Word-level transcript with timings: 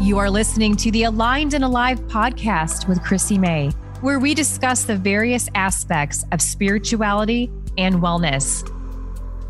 You 0.00 0.16
are 0.16 0.30
listening 0.30 0.76
to 0.76 0.90
the 0.90 1.02
Aligned 1.02 1.52
and 1.52 1.62
Alive 1.62 2.00
podcast 2.08 2.88
with 2.88 3.02
Chrissy 3.02 3.36
May, 3.36 3.68
where 4.00 4.18
we 4.18 4.32
discuss 4.32 4.84
the 4.84 4.96
various 4.96 5.50
aspects 5.54 6.24
of 6.32 6.40
spirituality 6.40 7.50
and 7.76 7.96
wellness. 7.96 8.66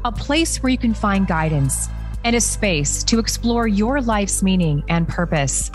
A 0.04 0.10
place 0.10 0.60
where 0.60 0.70
you 0.70 0.76
can 0.76 0.92
find 0.92 1.28
guidance 1.28 1.86
and 2.24 2.34
a 2.34 2.40
space 2.40 3.04
to 3.04 3.20
explore 3.20 3.68
your 3.68 4.00
life's 4.00 4.42
meaning 4.42 4.82
and 4.88 5.06
purpose, 5.06 5.70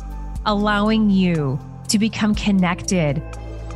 allowing 0.45 1.09
you 1.09 1.57
to 1.87 1.97
become 1.97 2.35
connected, 2.35 3.23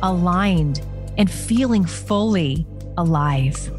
aligned, 0.02 0.82
and 1.16 1.30
feeling 1.30 1.86
fully 1.86 2.66
alive. 2.98 3.70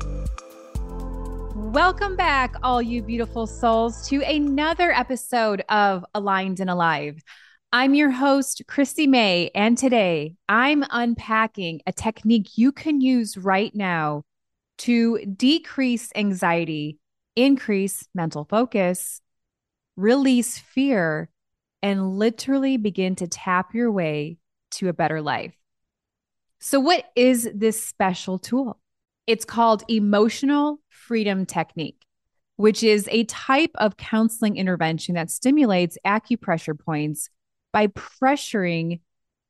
Welcome 1.72 2.18
back, 2.18 2.58
all 2.64 2.82
you 2.82 3.02
beautiful 3.02 3.48
souls, 3.48 4.06
to 4.10 4.22
another 4.24 4.92
episode 4.92 5.64
of 5.70 6.04
Aligned 6.14 6.60
and 6.60 6.70
Alive. 6.70 7.24
I'm 7.72 7.94
your 7.94 8.12
host, 8.12 8.64
Chrissy 8.68 9.08
May, 9.08 9.52
and 9.56 9.78
today 9.78 10.36
I'm 10.50 10.84
unpacking 10.90 11.80
a 11.88 11.94
technique 11.94 12.58
you 12.58 12.74
can 12.74 13.00
use 13.00 13.38
right 13.38 13.74
now 13.74 14.24
to 14.80 15.20
decrease 15.26 16.12
anxiety, 16.14 17.00
increase 17.38 18.06
mental 18.14 18.44
focus, 18.44 19.22
release 19.96 20.58
fear, 20.58 21.30
and 21.82 22.18
literally 22.18 22.76
begin 22.76 23.16
to 23.16 23.30
tap 23.30 23.74
your 23.74 23.90
way 23.90 24.40
to 24.72 24.90
a 24.90 24.94
better 24.94 25.22
life. 25.22 25.56
So, 26.60 26.82
what 26.82 27.06
is 27.16 27.50
this 27.56 27.82
special 27.82 28.40
tool? 28.40 28.81
It's 29.32 29.46
called 29.46 29.86
emotional 29.88 30.82
freedom 30.90 31.46
technique, 31.46 32.06
which 32.58 32.84
is 32.84 33.08
a 33.10 33.24
type 33.24 33.72
of 33.76 33.96
counseling 33.96 34.58
intervention 34.58 35.16
that 35.16 35.32
stimulates 35.32 35.98
acupressure 36.06 36.78
points 36.78 37.30
by 37.72 37.88
pressuring, 37.88 39.00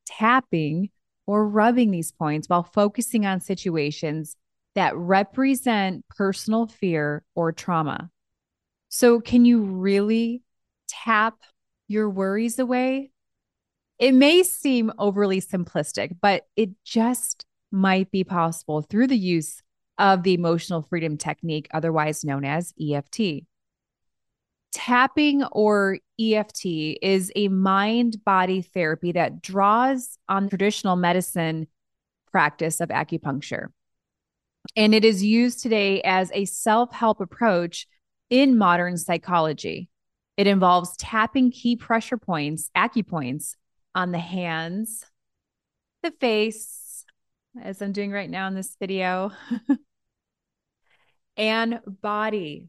tapping, 0.06 0.92
or 1.26 1.48
rubbing 1.48 1.90
these 1.90 2.12
points 2.12 2.48
while 2.48 2.62
focusing 2.62 3.26
on 3.26 3.40
situations 3.40 4.36
that 4.76 4.96
represent 4.96 6.06
personal 6.10 6.68
fear 6.68 7.24
or 7.34 7.52
trauma. 7.52 8.12
So, 8.90 9.20
can 9.20 9.46
you 9.46 9.64
really 9.64 10.44
tap 10.88 11.40
your 11.88 12.08
worries 12.08 12.60
away? 12.60 13.10
It 13.98 14.12
may 14.12 14.44
seem 14.44 14.92
overly 15.00 15.42
simplistic, 15.42 16.18
but 16.22 16.46
it 16.56 16.70
just 16.86 17.48
might 17.72 18.12
be 18.12 18.24
possible 18.24 18.84
through 18.84 19.08
the 19.08 19.18
use 19.18 19.64
of 20.02 20.24
the 20.24 20.34
emotional 20.34 20.82
freedom 20.82 21.16
technique, 21.16 21.68
otherwise 21.74 22.26
known 22.26 22.44
as 22.44 22.74
EFT. 22.82 23.46
Tapping 24.74 25.44
or 25.44 26.00
EFT 26.20 26.66
is 27.02 27.32
a 27.36 27.50
mind 27.50 28.24
body 28.26 28.64
therapy 28.64 29.12
that 29.12 29.42
draws 29.42 30.18
on 30.28 30.50
traditional 30.50 30.96
medicine 30.96 31.68
practice 32.32 32.82
of 32.82 32.90
acupuncture. 32.90 33.68
And 34.76 34.96
it 34.96 35.06
is 35.06 35.24
used 35.24 35.62
today 35.62 36.02
as 36.02 36.32
a 36.34 36.46
self 36.46 36.92
help 36.92 37.22
approach 37.22 37.88
in 38.30 38.58
modern 38.58 38.98
psychology. 38.98 39.90
It 40.36 40.48
involves 40.48 40.98
tapping 40.98 41.52
key 41.52 41.76
pressure 41.76 42.18
points, 42.18 42.72
acupoints, 42.76 43.56
on 43.94 44.12
the 44.12 44.20
hands, 44.20 45.06
the 46.02 46.12
face, 46.12 47.04
as 47.62 47.82
I'm 47.82 47.92
doing 47.92 48.12
right 48.12 48.30
now 48.30 48.48
in 48.48 48.56
this 48.56 48.76
video, 48.80 49.32
and 51.38 51.80
body 51.86 52.68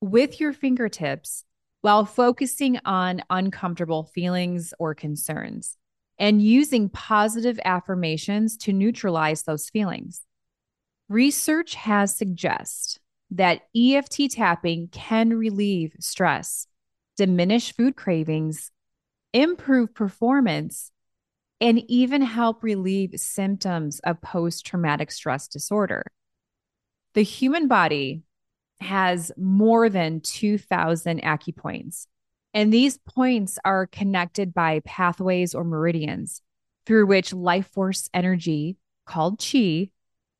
with 0.00 0.40
your 0.40 0.52
fingertips 0.52 1.44
while 1.80 2.04
focusing 2.04 2.78
on 2.84 3.22
uncomfortable 3.30 4.04
feelings 4.14 4.74
or 4.78 4.94
concerns 4.94 5.76
and 6.18 6.42
using 6.42 6.88
positive 6.88 7.60
affirmations 7.64 8.56
to 8.56 8.72
neutralize 8.72 9.44
those 9.44 9.70
feelings. 9.70 10.22
Research 11.08 11.74
has 11.74 12.14
suggested 12.16 13.00
that 13.30 13.62
EFT 13.76 14.30
tapping 14.30 14.88
can 14.88 15.30
relieve 15.34 15.94
stress, 16.00 16.66
diminish 17.16 17.74
food 17.74 17.94
cravings, 17.94 18.70
improve 19.32 19.94
performance, 19.94 20.90
and 21.60 21.82
even 21.88 22.22
help 22.22 22.62
relieve 22.62 23.12
symptoms 23.16 24.00
of 24.00 24.20
post 24.20 24.64
traumatic 24.64 25.10
stress 25.10 25.48
disorder. 25.48 26.04
The 27.14 27.22
human 27.22 27.68
body 27.68 28.22
has 28.80 29.32
more 29.36 29.88
than 29.88 30.20
2,000 30.20 31.22
acupoints, 31.22 32.06
and 32.54 32.72
these 32.72 32.98
points 32.98 33.58
are 33.64 33.86
connected 33.86 34.54
by 34.54 34.80
pathways 34.80 35.54
or 35.54 35.64
meridians 35.64 36.42
through 36.86 37.06
which 37.06 37.32
life 37.32 37.66
force 37.68 38.08
energy 38.14 38.76
called 39.06 39.40
chi 39.40 39.90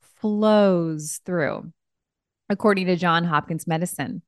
flows 0.01 1.21
through, 1.25 1.73
according 2.49 2.87
to 2.87 2.97
John 2.97 3.25
Hopkins 3.25 3.67
Medicine. 3.67 4.23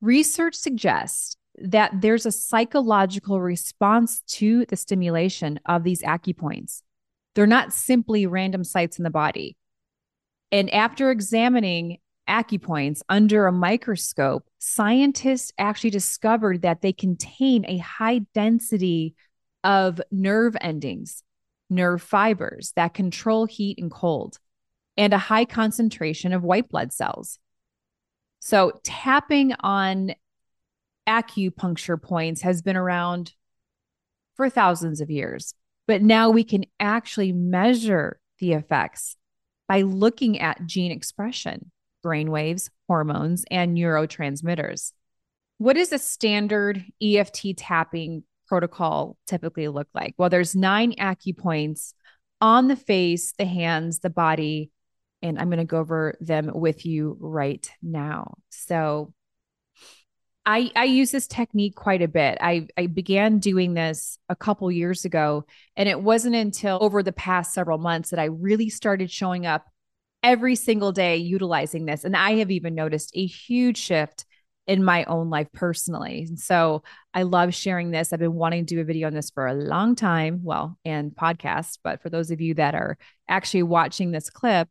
Research 0.00 0.54
suggests 0.54 1.36
that 1.56 2.00
there's 2.00 2.26
a 2.26 2.32
psychological 2.32 3.40
response 3.40 4.20
to 4.26 4.66
the 4.66 4.76
stimulation 4.76 5.60
of 5.66 5.84
these 5.84 6.02
acupoints. 6.02 6.82
They're 7.34 7.46
not 7.46 7.72
simply 7.72 8.26
random 8.26 8.64
sites 8.64 8.98
in 8.98 9.04
the 9.04 9.10
body. 9.10 9.56
And 10.52 10.72
after 10.72 11.10
examining 11.10 11.98
acupoints 12.28 13.00
under 13.08 13.46
a 13.46 13.52
microscope, 13.52 14.46
scientists 14.58 15.52
actually 15.58 15.90
discovered 15.90 16.62
that 16.62 16.80
they 16.80 16.92
contain 16.92 17.64
a 17.66 17.78
high 17.78 18.20
density 18.34 19.14
of 19.62 20.00
nerve 20.10 20.56
endings, 20.60 21.22
nerve 21.70 22.02
fibers 22.02 22.72
that 22.76 22.94
control 22.94 23.46
heat 23.46 23.78
and 23.78 23.90
cold, 23.90 24.38
and 24.96 25.12
a 25.12 25.18
high 25.18 25.44
concentration 25.44 26.32
of 26.32 26.42
white 26.42 26.68
blood 26.68 26.92
cells. 26.92 27.38
So, 28.40 28.80
tapping 28.84 29.54
on 29.60 30.14
acupuncture 31.08 32.00
points 32.00 32.42
has 32.42 32.62
been 32.62 32.76
around 32.76 33.32
for 34.36 34.50
thousands 34.50 35.00
of 35.00 35.10
years, 35.10 35.54
but 35.86 36.02
now 36.02 36.30
we 36.30 36.44
can 36.44 36.64
actually 36.78 37.32
measure 37.32 38.20
the 38.38 38.52
effects 38.52 39.16
by 39.68 39.82
looking 39.82 40.40
at 40.40 40.66
gene 40.66 40.92
expression, 40.92 41.70
brainwaves, 42.04 42.70
hormones, 42.88 43.44
and 43.50 43.76
neurotransmitters. 43.76 44.92
What 45.58 45.76
does 45.76 45.92
a 45.92 45.98
standard 45.98 46.84
EFT 47.02 47.56
tapping 47.56 48.24
protocol 48.46 49.16
typically 49.26 49.68
look 49.68 49.88
like? 49.94 50.14
Well, 50.18 50.28
there's 50.28 50.54
nine 50.54 50.94
acupoints 50.98 51.94
on 52.40 52.68
the 52.68 52.76
face, 52.76 53.32
the 53.38 53.46
hands, 53.46 54.00
the 54.00 54.10
body, 54.10 54.70
and 55.22 55.38
I'm 55.38 55.48
going 55.48 55.58
to 55.58 55.64
go 55.64 55.78
over 55.78 56.16
them 56.20 56.50
with 56.52 56.84
you 56.84 57.16
right 57.20 57.68
now. 57.82 58.34
So, 58.50 59.14
I, 60.46 60.70
I 60.76 60.84
use 60.84 61.10
this 61.10 61.26
technique 61.26 61.74
quite 61.74 62.02
a 62.02 62.08
bit. 62.08 62.36
I, 62.40 62.68
I 62.76 62.86
began 62.86 63.38
doing 63.38 63.74
this 63.74 64.18
a 64.28 64.36
couple 64.36 64.70
years 64.70 65.04
ago, 65.04 65.46
and 65.76 65.88
it 65.88 66.00
wasn't 66.00 66.34
until 66.34 66.78
over 66.82 67.02
the 67.02 67.12
past 67.12 67.54
several 67.54 67.78
months 67.78 68.10
that 68.10 68.18
I 68.18 68.24
really 68.24 68.68
started 68.68 69.10
showing 69.10 69.46
up 69.46 69.66
every 70.22 70.54
single 70.54 70.92
day 70.92 71.16
utilizing 71.16 71.86
this. 71.86 72.04
And 72.04 72.16
I 72.16 72.32
have 72.36 72.50
even 72.50 72.74
noticed 72.74 73.12
a 73.14 73.24
huge 73.24 73.78
shift 73.78 74.26
in 74.66 74.84
my 74.84 75.04
own 75.04 75.30
life 75.30 75.48
personally. 75.52 76.24
And 76.28 76.38
so 76.38 76.82
I 77.12 77.22
love 77.22 77.54
sharing 77.54 77.90
this. 77.90 78.12
I've 78.12 78.18
been 78.18 78.34
wanting 78.34 78.66
to 78.66 78.74
do 78.74 78.80
a 78.80 78.84
video 78.84 79.06
on 79.06 79.14
this 79.14 79.30
for 79.30 79.46
a 79.46 79.54
long 79.54 79.94
time, 79.94 80.40
well, 80.42 80.78
and 80.84 81.12
podcast. 81.12 81.78
But 81.82 82.02
for 82.02 82.10
those 82.10 82.30
of 82.30 82.40
you 82.40 82.54
that 82.54 82.74
are 82.74 82.98
actually 83.28 83.62
watching 83.62 84.10
this 84.10 84.30
clip, 84.30 84.68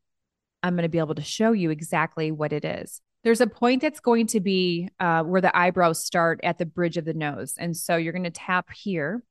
I'm 0.61 0.75
going 0.75 0.83
to 0.83 0.89
be 0.89 0.99
able 0.99 1.15
to 1.15 1.21
show 1.23 1.51
you 1.51 1.71
exactly 1.71 2.31
what 2.31 2.53
it 2.53 2.65
is 2.65 3.01
there's 3.23 3.41
a 3.41 3.47
point 3.47 3.81
that's 3.81 4.01
going 4.01 4.27
to 4.27 4.39
be 4.39 4.89
uh, 4.99 5.23
where 5.23 5.41
the 5.41 5.55
eyebrows 5.57 6.03
start 6.03 6.39
at 6.43 6.57
the 6.57 6.65
bridge 6.65 6.97
of 6.97 7.05
the 7.05 7.13
nose. 7.13 7.55
And 7.57 7.75
so 7.75 7.95
you're 7.95 8.13
going 8.13 8.23
to 8.23 8.29
tap 8.29 8.69
here. 8.71 9.23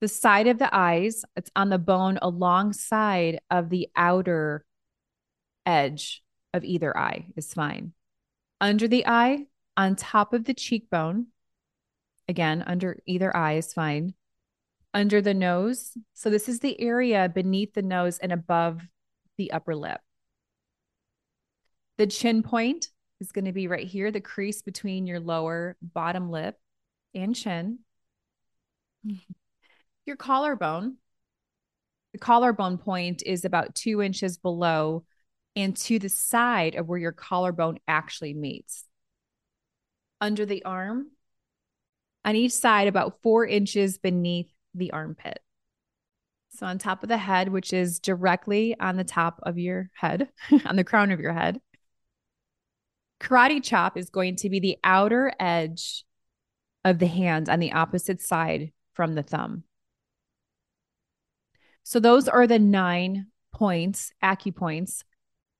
The 0.00 0.08
side 0.08 0.46
of 0.46 0.58
the 0.58 0.74
eyes, 0.74 1.24
it's 1.36 1.50
on 1.54 1.68
the 1.68 1.78
bone 1.78 2.18
alongside 2.20 3.40
of 3.50 3.68
the 3.68 3.88
outer 3.94 4.64
edge 5.64 6.24
of 6.52 6.64
either 6.64 6.96
eye 6.96 7.26
is 7.36 7.54
fine. 7.54 7.92
Under 8.60 8.88
the 8.88 9.06
eye, 9.06 9.46
on 9.76 9.94
top 9.94 10.32
of 10.32 10.44
the 10.44 10.54
cheekbone, 10.54 11.26
again, 12.26 12.64
under 12.66 12.98
either 13.06 13.34
eye 13.36 13.54
is 13.54 13.72
fine. 13.72 14.14
Under 14.94 15.22
the 15.22 15.34
nose, 15.34 15.96
so 16.14 16.30
this 16.30 16.48
is 16.48 16.60
the 16.60 16.78
area 16.80 17.30
beneath 17.32 17.74
the 17.74 17.82
nose 17.82 18.18
and 18.18 18.32
above 18.32 18.82
the 19.38 19.52
upper 19.52 19.74
lip. 19.74 20.00
The 21.98 22.06
chin 22.06 22.42
point 22.42 22.88
is 23.20 23.32
going 23.32 23.44
to 23.44 23.52
be 23.52 23.68
right 23.68 23.86
here, 23.86 24.10
the 24.10 24.20
crease 24.20 24.62
between 24.62 25.06
your 25.06 25.20
lower 25.20 25.76
bottom 25.80 26.30
lip 26.30 26.56
and 27.14 27.34
chin. 27.34 27.80
Mm-hmm. 29.06 29.32
Your 30.06 30.16
collarbone. 30.16 30.96
The 32.12 32.18
collarbone 32.18 32.78
point 32.78 33.22
is 33.24 33.44
about 33.44 33.74
two 33.74 34.02
inches 34.02 34.36
below 34.36 35.04
and 35.54 35.76
to 35.76 35.98
the 35.98 36.08
side 36.08 36.74
of 36.74 36.88
where 36.88 36.98
your 36.98 37.12
collarbone 37.12 37.78
actually 37.86 38.34
meets. 38.34 38.84
Under 40.20 40.46
the 40.46 40.64
arm, 40.64 41.08
on 42.24 42.36
each 42.36 42.52
side, 42.52 42.88
about 42.88 43.22
four 43.22 43.46
inches 43.46 43.98
beneath 43.98 44.50
the 44.74 44.92
armpit. 44.92 45.40
So, 46.50 46.66
on 46.66 46.78
top 46.78 47.02
of 47.02 47.08
the 47.08 47.16
head, 47.16 47.48
which 47.48 47.72
is 47.72 47.98
directly 47.98 48.78
on 48.78 48.96
the 48.96 49.04
top 49.04 49.40
of 49.42 49.58
your 49.58 49.90
head, 49.94 50.28
on 50.66 50.76
the 50.76 50.84
crown 50.84 51.10
of 51.10 51.20
your 51.20 51.32
head. 51.32 51.60
Karate 53.22 53.62
chop 53.62 53.96
is 53.96 54.10
going 54.10 54.36
to 54.36 54.50
be 54.50 54.58
the 54.58 54.78
outer 54.82 55.32
edge 55.38 56.04
of 56.84 56.98
the 56.98 57.06
hand 57.06 57.48
on 57.48 57.60
the 57.60 57.72
opposite 57.72 58.20
side 58.20 58.72
from 58.94 59.14
the 59.14 59.22
thumb. 59.22 59.62
So, 61.84 62.00
those 62.00 62.28
are 62.28 62.46
the 62.46 62.58
nine 62.58 63.26
points, 63.54 64.12
acupoints. 64.22 65.04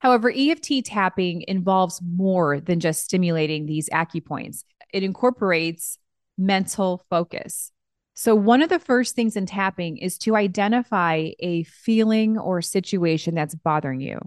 However, 0.00 0.32
EFT 0.34 0.84
tapping 0.84 1.44
involves 1.46 2.00
more 2.02 2.58
than 2.60 2.80
just 2.80 3.04
stimulating 3.04 3.66
these 3.66 3.88
acupoints, 3.90 4.64
it 4.92 5.04
incorporates 5.04 5.98
mental 6.36 7.04
focus. 7.08 7.70
So, 8.14 8.34
one 8.34 8.62
of 8.62 8.70
the 8.70 8.80
first 8.80 9.14
things 9.14 9.36
in 9.36 9.46
tapping 9.46 9.98
is 9.98 10.18
to 10.18 10.34
identify 10.34 11.30
a 11.38 11.62
feeling 11.62 12.38
or 12.38 12.60
situation 12.60 13.36
that's 13.36 13.54
bothering 13.54 14.00
you 14.00 14.18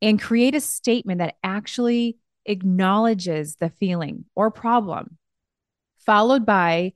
and 0.00 0.20
create 0.20 0.54
a 0.54 0.60
statement 0.60 1.18
that 1.18 1.36
actually 1.44 2.16
acknowledges 2.46 3.56
the 3.56 3.70
feeling 3.70 4.24
or 4.34 4.50
problem, 4.50 5.18
followed 6.04 6.44
by 6.44 6.92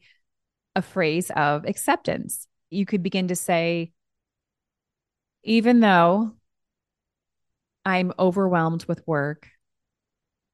a 0.74 0.82
phrase 0.82 1.30
of 1.34 1.64
acceptance. 1.64 2.46
You 2.70 2.86
could 2.86 3.02
begin 3.02 3.28
to 3.28 3.36
say, 3.36 3.92
even 5.42 5.80
though 5.80 6.32
I'm 7.84 8.12
overwhelmed 8.18 8.84
with 8.86 9.06
work, 9.06 9.48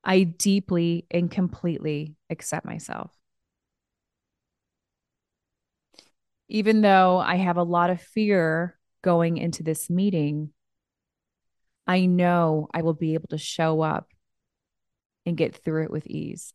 I 0.04 0.24
deeply 0.24 1.06
and 1.10 1.30
completely 1.30 2.16
accept 2.28 2.66
myself. 2.66 3.12
even 6.52 6.82
though 6.82 7.16
I 7.16 7.36
have 7.36 7.56
a 7.56 7.62
lot 7.62 7.88
of 7.88 7.98
fear 7.98 8.78
going 9.00 9.38
into 9.38 9.62
this 9.62 9.88
meeting, 9.88 10.50
I 11.86 12.04
know 12.04 12.68
I 12.74 12.82
will 12.82 12.92
be 12.92 13.14
able 13.14 13.28
to 13.28 13.38
show 13.38 13.80
up 13.80 14.11
and 15.26 15.36
get 15.36 15.54
through 15.54 15.84
it 15.84 15.90
with 15.90 16.06
ease. 16.06 16.54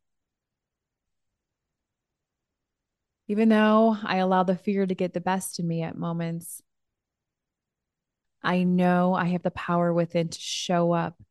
Even 3.28 3.50
though 3.50 3.98
I 4.04 4.18
allow 4.18 4.44
the 4.44 4.56
fear 4.56 4.86
to 4.86 4.96
get 4.96 5.14
the 5.14 5.22
best 5.22 5.60
of 5.60 5.66
me 5.66 5.82
at 5.82 5.98
moments, 5.98 6.62
I 8.42 8.64
know 8.64 9.14
I 9.14 9.26
have 9.26 9.44
the 9.44 9.52
power 9.52 9.94
within 9.94 10.30
to 10.30 10.40
show 10.40 10.94
up. 10.94 11.22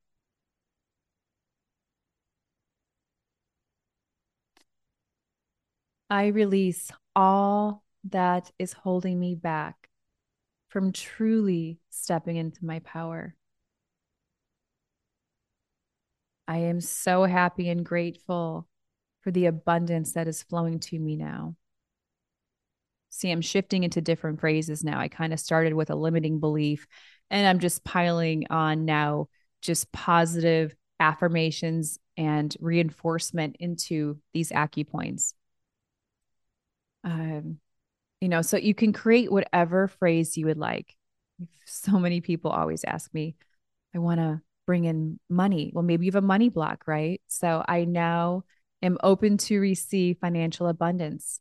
I 6.11 6.27
release 6.29 6.93
all 7.17 7.83
that 8.11 8.53
is 8.59 8.73
holding 8.73 9.19
me 9.19 9.35
back 9.35 9.89
from 10.69 10.93
truly 10.93 11.81
stepping 11.91 12.37
into 12.37 12.65
my 12.65 12.81
power. 12.81 13.35
I 16.49 16.59
am 16.59 16.81
so 16.81 17.25
happy 17.25 17.69
and 17.69 17.85
grateful 17.85 18.69
for 19.23 19.31
the 19.31 19.47
abundance 19.47 20.13
that 20.13 20.29
is 20.29 20.43
flowing 20.43 20.79
to 20.81 20.99
me 20.99 21.17
now. 21.17 21.57
See, 23.11 23.31
I'm 23.31 23.41
shifting 23.41 23.83
into 23.83 24.01
different 24.01 24.41
phrases 24.41 24.85
now. 24.85 25.01
I 25.01 25.09
kind 25.09 25.33
of 25.33 25.41
started 25.41 25.75
with 25.75 25.91
a 25.91 25.97
limiting 25.97 26.39
belief, 26.39 26.87
and 27.31 27.47
I'm 27.47 27.59
just 27.59 27.83
piling 27.83 28.47
on 28.51 28.85
now 28.85 29.29
just 29.63 29.91
positive 29.91 30.75
affirmations 31.01 31.99
and 32.17 32.55
reinforcement 32.61 33.57
into 33.59 34.19
these 34.33 34.51
acupoints. 34.51 35.35
Um, 37.05 37.59
you 38.21 38.29
know, 38.29 38.43
so 38.43 38.57
you 38.57 38.75
can 38.75 38.93
create 38.93 39.31
whatever 39.31 39.89
phrase 39.89 40.37
you 40.37 40.47
would 40.47 40.59
like. 40.59 40.95
So 41.65 41.99
many 41.99 42.21
people 42.21 42.51
always 42.51 42.85
ask 42.85 43.13
me, 43.13 43.37
I 43.95 43.99
want 43.99 44.21
to 44.21 44.41
bring 44.67 44.85
in 44.85 45.19
money. 45.29 45.71
Well, 45.73 45.85
maybe 45.85 46.07
you 46.07 46.13
have 46.13 46.23
a 46.23 46.27
money 46.27 46.49
block, 46.49 46.85
right? 46.87 47.21
So 47.29 47.65
I 47.67 47.85
now 47.85 48.45
am 48.83 48.99
open 49.03 49.39
to 49.39 49.61
receive 49.61 50.19
financial 50.21 50.67
abundance. 50.67 51.41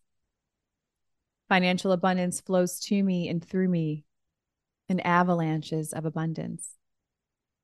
Financial 1.50 1.92
abundance 1.92 2.42
flows 2.42 2.80
to 2.82 3.04
me 3.04 3.28
and 3.28 3.44
through 3.44 3.68
me 3.68 4.06
in 4.88 5.00
avalanches 5.02 5.94
of 5.94 6.06
abundance. 6.06 6.70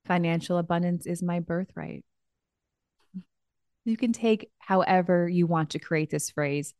Financial 0.04 0.58
abundance 0.58 1.06
is 1.06 1.22
my 1.22 1.40
birthright. 1.40 2.04
You 3.84 3.96
can 3.96 4.12
take 4.12 4.50
however 4.58 5.28
you 5.28 5.46
want 5.46 5.70
to 5.70 5.78
create 5.78 6.10
this 6.10 6.30
phrase 6.30 6.74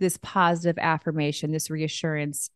this 0.00 0.18
positive 0.22 0.78
affirmation, 0.78 1.52
this 1.52 1.70
reassurance. 1.70 2.50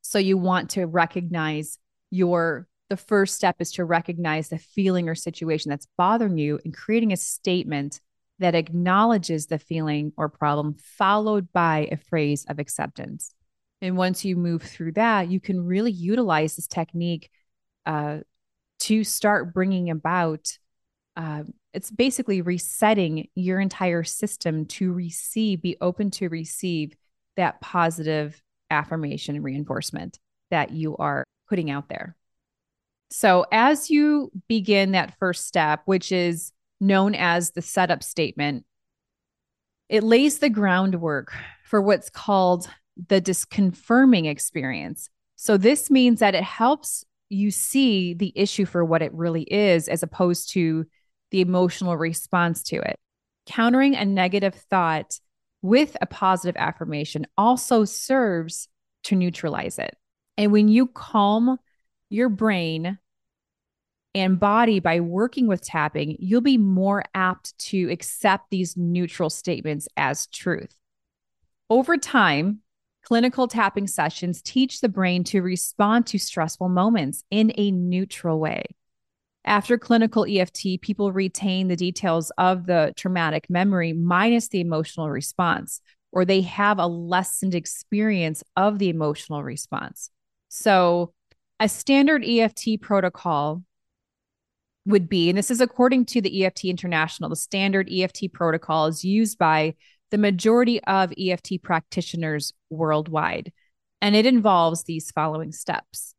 So 0.00 0.18
you 0.18 0.36
want 0.36 0.70
to 0.70 0.86
recognize 0.86 1.78
your 2.10 2.66
the 2.90 2.96
first 2.96 3.34
step 3.34 3.56
is 3.60 3.72
to 3.72 3.84
recognize 3.84 4.48
the 4.48 4.58
feeling 4.58 5.08
or 5.08 5.14
situation 5.14 5.70
that's 5.70 5.88
bothering 5.96 6.36
you 6.36 6.60
and 6.64 6.76
creating 6.76 7.12
a 7.12 7.16
statement 7.16 8.00
that 8.38 8.54
acknowledges 8.54 9.46
the 9.46 9.58
feeling 9.58 10.12
or 10.16 10.28
problem, 10.28 10.74
followed 10.74 11.52
by 11.52 11.88
a 11.90 11.96
phrase 11.96 12.44
of 12.48 12.58
acceptance. 12.58 13.34
And 13.80 13.96
once 13.96 14.24
you 14.24 14.36
move 14.36 14.62
through 14.62 14.92
that, 14.92 15.30
you 15.30 15.40
can 15.40 15.64
really 15.64 15.90
utilize 15.90 16.56
this 16.56 16.66
technique 16.66 17.30
uh, 17.86 18.18
to 18.80 19.04
start 19.04 19.54
bringing 19.54 19.90
about 19.90 20.58
uh, 21.16 21.44
it's 21.74 21.90
basically 21.90 22.42
resetting 22.42 23.28
your 23.34 23.60
entire 23.60 24.04
system 24.04 24.66
to 24.66 24.92
receive, 24.92 25.62
be 25.62 25.76
open 25.80 26.10
to 26.10 26.28
receive 26.28 26.94
that 27.36 27.60
positive 27.60 28.40
affirmation 28.70 29.36
and 29.36 29.44
reinforcement 29.44 30.18
that 30.50 30.70
you 30.70 30.96
are 30.96 31.24
putting 31.48 31.70
out 31.70 31.88
there. 31.88 32.16
So, 33.14 33.44
as 33.52 33.90
you 33.90 34.32
begin 34.48 34.92
that 34.92 35.18
first 35.18 35.46
step, 35.46 35.82
which 35.84 36.10
is 36.12 36.50
known 36.80 37.14
as 37.14 37.50
the 37.50 37.60
setup 37.60 38.02
statement, 38.02 38.64
it 39.90 40.02
lays 40.02 40.38
the 40.38 40.48
groundwork 40.48 41.30
for 41.62 41.82
what's 41.82 42.08
called 42.08 42.70
the 43.08 43.20
disconfirming 43.20 44.26
experience. 44.26 45.10
So, 45.36 45.58
this 45.58 45.90
means 45.90 46.20
that 46.20 46.34
it 46.34 46.42
helps 46.42 47.04
you 47.28 47.50
see 47.50 48.14
the 48.14 48.32
issue 48.34 48.64
for 48.64 48.82
what 48.82 49.02
it 49.02 49.12
really 49.12 49.42
is, 49.42 49.88
as 49.88 50.02
opposed 50.02 50.50
to 50.54 50.86
the 51.32 51.42
emotional 51.42 51.98
response 51.98 52.62
to 52.62 52.76
it. 52.76 52.98
Countering 53.44 53.94
a 53.94 54.06
negative 54.06 54.54
thought 54.54 55.20
with 55.60 55.98
a 56.00 56.06
positive 56.06 56.56
affirmation 56.58 57.26
also 57.36 57.84
serves 57.84 58.68
to 59.04 59.16
neutralize 59.16 59.78
it. 59.78 59.94
And 60.38 60.50
when 60.50 60.68
you 60.68 60.86
calm 60.86 61.58
your 62.08 62.30
brain 62.30 62.98
and 64.14 64.38
body 64.38 64.80
by 64.80 65.00
working 65.00 65.46
with 65.46 65.64
tapping, 65.64 66.16
you'll 66.18 66.40
be 66.40 66.58
more 66.58 67.04
apt 67.14 67.56
to 67.58 67.90
accept 67.90 68.50
these 68.50 68.76
neutral 68.76 69.30
statements 69.30 69.88
as 69.96 70.26
truth. 70.26 70.74
Over 71.70 71.96
time, 71.96 72.60
clinical 73.02 73.48
tapping 73.48 73.86
sessions 73.86 74.42
teach 74.42 74.80
the 74.80 74.88
brain 74.88 75.24
to 75.24 75.40
respond 75.40 76.06
to 76.08 76.18
stressful 76.18 76.68
moments 76.68 77.24
in 77.30 77.52
a 77.56 77.70
neutral 77.70 78.38
way. 78.38 78.64
After 79.44 79.76
clinical 79.76 80.24
EFT, 80.28 80.80
people 80.82 81.10
retain 81.10 81.68
the 81.68 81.76
details 81.76 82.30
of 82.38 82.66
the 82.66 82.92
traumatic 82.96 83.50
memory 83.50 83.92
minus 83.92 84.48
the 84.48 84.60
emotional 84.60 85.10
response, 85.10 85.80
or 86.12 86.24
they 86.24 86.42
have 86.42 86.78
a 86.78 86.86
lessened 86.86 87.54
experience 87.54 88.44
of 88.56 88.78
the 88.78 88.88
emotional 88.88 89.42
response. 89.42 90.10
So, 90.48 91.12
a 91.58 91.68
standard 91.68 92.24
EFT 92.24 92.80
protocol 92.80 93.62
would 94.86 95.08
be, 95.08 95.28
and 95.28 95.38
this 95.38 95.50
is 95.50 95.60
according 95.60 96.06
to 96.06 96.20
the 96.20 96.44
EFT 96.44 96.64
International, 96.66 97.30
the 97.30 97.36
standard 97.36 97.88
EFT 97.90 98.32
protocol 98.32 98.86
is 98.86 99.04
used 99.04 99.38
by 99.38 99.74
the 100.10 100.18
majority 100.18 100.82
of 100.84 101.12
EFT 101.18 101.62
practitioners 101.62 102.52
worldwide. 102.70 103.52
And 104.00 104.16
it 104.16 104.26
involves 104.26 104.82
these 104.82 105.10
following 105.10 105.52
steps 105.52 106.14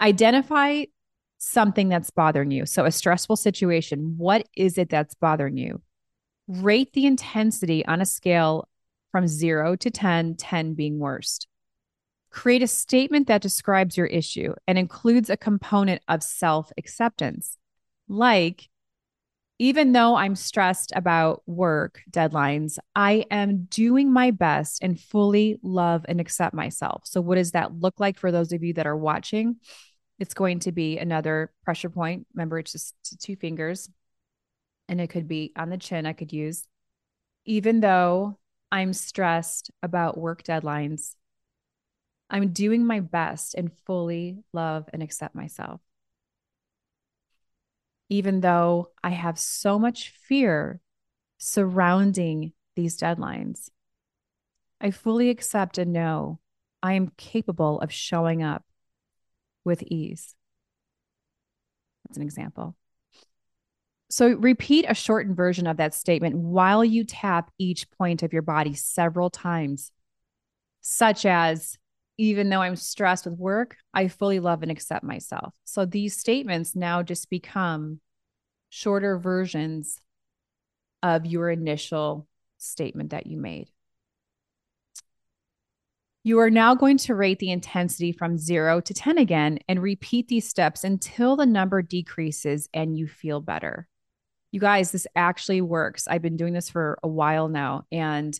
identify 0.00 0.84
something 1.38 1.88
that's 1.88 2.10
bothering 2.10 2.50
you. 2.50 2.66
So, 2.66 2.84
a 2.84 2.92
stressful 2.92 3.36
situation, 3.36 4.14
what 4.18 4.46
is 4.56 4.78
it 4.78 4.90
that's 4.90 5.14
bothering 5.14 5.56
you? 5.56 5.80
Rate 6.48 6.92
the 6.92 7.06
intensity 7.06 7.84
on 7.86 8.00
a 8.00 8.06
scale 8.06 8.68
from 9.10 9.26
zero 9.26 9.76
to 9.76 9.90
10, 9.90 10.36
10 10.36 10.74
being 10.74 10.98
worst. 10.98 11.46
Create 12.32 12.62
a 12.62 12.66
statement 12.66 13.28
that 13.28 13.42
describes 13.42 13.96
your 13.96 14.06
issue 14.06 14.54
and 14.66 14.78
includes 14.78 15.30
a 15.30 15.36
component 15.36 16.02
of 16.08 16.22
self 16.22 16.72
acceptance, 16.76 17.58
like, 18.08 18.68
even 19.58 19.92
though 19.92 20.16
I'm 20.16 20.34
stressed 20.34 20.92
about 20.96 21.42
work 21.46 22.00
deadlines, 22.10 22.78
I 22.96 23.26
am 23.30 23.64
doing 23.70 24.12
my 24.12 24.32
best 24.32 24.82
and 24.82 24.98
fully 24.98 25.60
love 25.62 26.04
and 26.08 26.20
accept 26.20 26.54
myself. 26.54 27.02
So, 27.04 27.20
what 27.20 27.36
does 27.36 27.52
that 27.52 27.74
look 27.74 28.00
like 28.00 28.18
for 28.18 28.32
those 28.32 28.52
of 28.52 28.64
you 28.64 28.72
that 28.74 28.86
are 28.86 28.96
watching? 28.96 29.56
it's 30.22 30.34
going 30.34 30.60
to 30.60 30.70
be 30.70 30.98
another 30.98 31.52
pressure 31.64 31.90
point. 31.90 32.28
Remember, 32.32 32.56
it's 32.60 32.70
just 32.70 32.94
two 33.20 33.34
fingers, 33.34 33.90
and 34.88 35.00
it 35.00 35.08
could 35.08 35.26
be 35.26 35.52
on 35.56 35.68
the 35.68 35.76
chin. 35.76 36.06
I 36.06 36.12
could 36.12 36.32
use, 36.32 36.64
even 37.44 37.80
though 37.80 38.38
I'm 38.70 38.92
stressed 38.92 39.72
about 39.82 40.16
work 40.16 40.44
deadlines. 40.44 41.16
I'm 42.32 42.48
doing 42.48 42.86
my 42.86 43.00
best 43.00 43.54
and 43.54 43.70
fully 43.84 44.38
love 44.54 44.88
and 44.92 45.02
accept 45.02 45.34
myself. 45.34 45.82
Even 48.08 48.40
though 48.40 48.88
I 49.04 49.10
have 49.10 49.38
so 49.38 49.78
much 49.78 50.14
fear 50.26 50.80
surrounding 51.36 52.54
these 52.74 52.98
deadlines, 52.98 53.68
I 54.80 54.90
fully 54.90 55.28
accept 55.28 55.76
and 55.76 55.92
know 55.92 56.40
I 56.82 56.94
am 56.94 57.12
capable 57.18 57.80
of 57.80 57.92
showing 57.92 58.42
up 58.42 58.64
with 59.62 59.82
ease. 59.82 60.34
That's 62.08 62.16
an 62.16 62.22
example. 62.22 62.76
So 64.08 64.34
repeat 64.34 64.86
a 64.88 64.94
shortened 64.94 65.36
version 65.36 65.66
of 65.66 65.76
that 65.76 65.94
statement 65.94 66.36
while 66.36 66.84
you 66.84 67.04
tap 67.04 67.50
each 67.58 67.90
point 67.90 68.22
of 68.22 68.32
your 68.32 68.42
body 68.42 68.74
several 68.74 69.30
times, 69.30 69.90
such 70.80 71.24
as, 71.24 71.78
even 72.18 72.48
though 72.48 72.62
I'm 72.62 72.76
stressed 72.76 73.24
with 73.24 73.38
work, 73.38 73.76
I 73.94 74.08
fully 74.08 74.40
love 74.40 74.62
and 74.62 74.70
accept 74.70 75.04
myself. 75.04 75.54
So 75.64 75.84
these 75.84 76.16
statements 76.16 76.76
now 76.76 77.02
just 77.02 77.30
become 77.30 78.00
shorter 78.70 79.18
versions 79.18 79.98
of 81.02 81.26
your 81.26 81.50
initial 81.50 82.26
statement 82.58 83.10
that 83.10 83.26
you 83.26 83.38
made. 83.38 83.68
You 86.24 86.38
are 86.38 86.50
now 86.50 86.76
going 86.76 86.98
to 86.98 87.16
rate 87.16 87.40
the 87.40 87.50
intensity 87.50 88.12
from 88.12 88.38
zero 88.38 88.80
to 88.80 88.94
10 88.94 89.18
again 89.18 89.58
and 89.68 89.82
repeat 89.82 90.28
these 90.28 90.48
steps 90.48 90.84
until 90.84 91.34
the 91.34 91.46
number 91.46 91.82
decreases 91.82 92.68
and 92.72 92.96
you 92.96 93.08
feel 93.08 93.40
better. 93.40 93.88
You 94.52 94.60
guys, 94.60 94.92
this 94.92 95.06
actually 95.16 95.62
works. 95.62 96.06
I've 96.06 96.22
been 96.22 96.36
doing 96.36 96.52
this 96.52 96.70
for 96.70 96.98
a 97.02 97.08
while 97.08 97.48
now. 97.48 97.86
And 97.90 98.38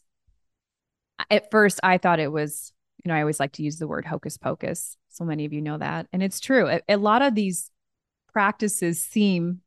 at 1.29 1.51
first, 1.51 1.81
I 1.83 1.99
thought 1.99 2.21
it 2.21 2.31
was, 2.31 2.73
you 3.05 3.09
know, 3.09 3.15
I 3.15 3.21
always 3.21 3.41
like 3.41 3.53
to 3.53 3.63
use 3.63 3.79
the 3.79 3.89
word 3.89 4.05
hocus 4.07 4.37
pocus. 4.37 4.97
So 5.09 5.25
many 5.25 5.45
of 5.45 5.53
you 5.53 5.61
know 5.61 5.79
that. 5.79 6.07
And 6.13 6.23
it's 6.23 6.41
true. 6.41 6.69
A, 6.69 6.81
a 6.89 6.97
lot 6.97 7.23
of 7.23 7.35
these 7.35 7.71
practices 8.33 9.05
seem 9.05 9.61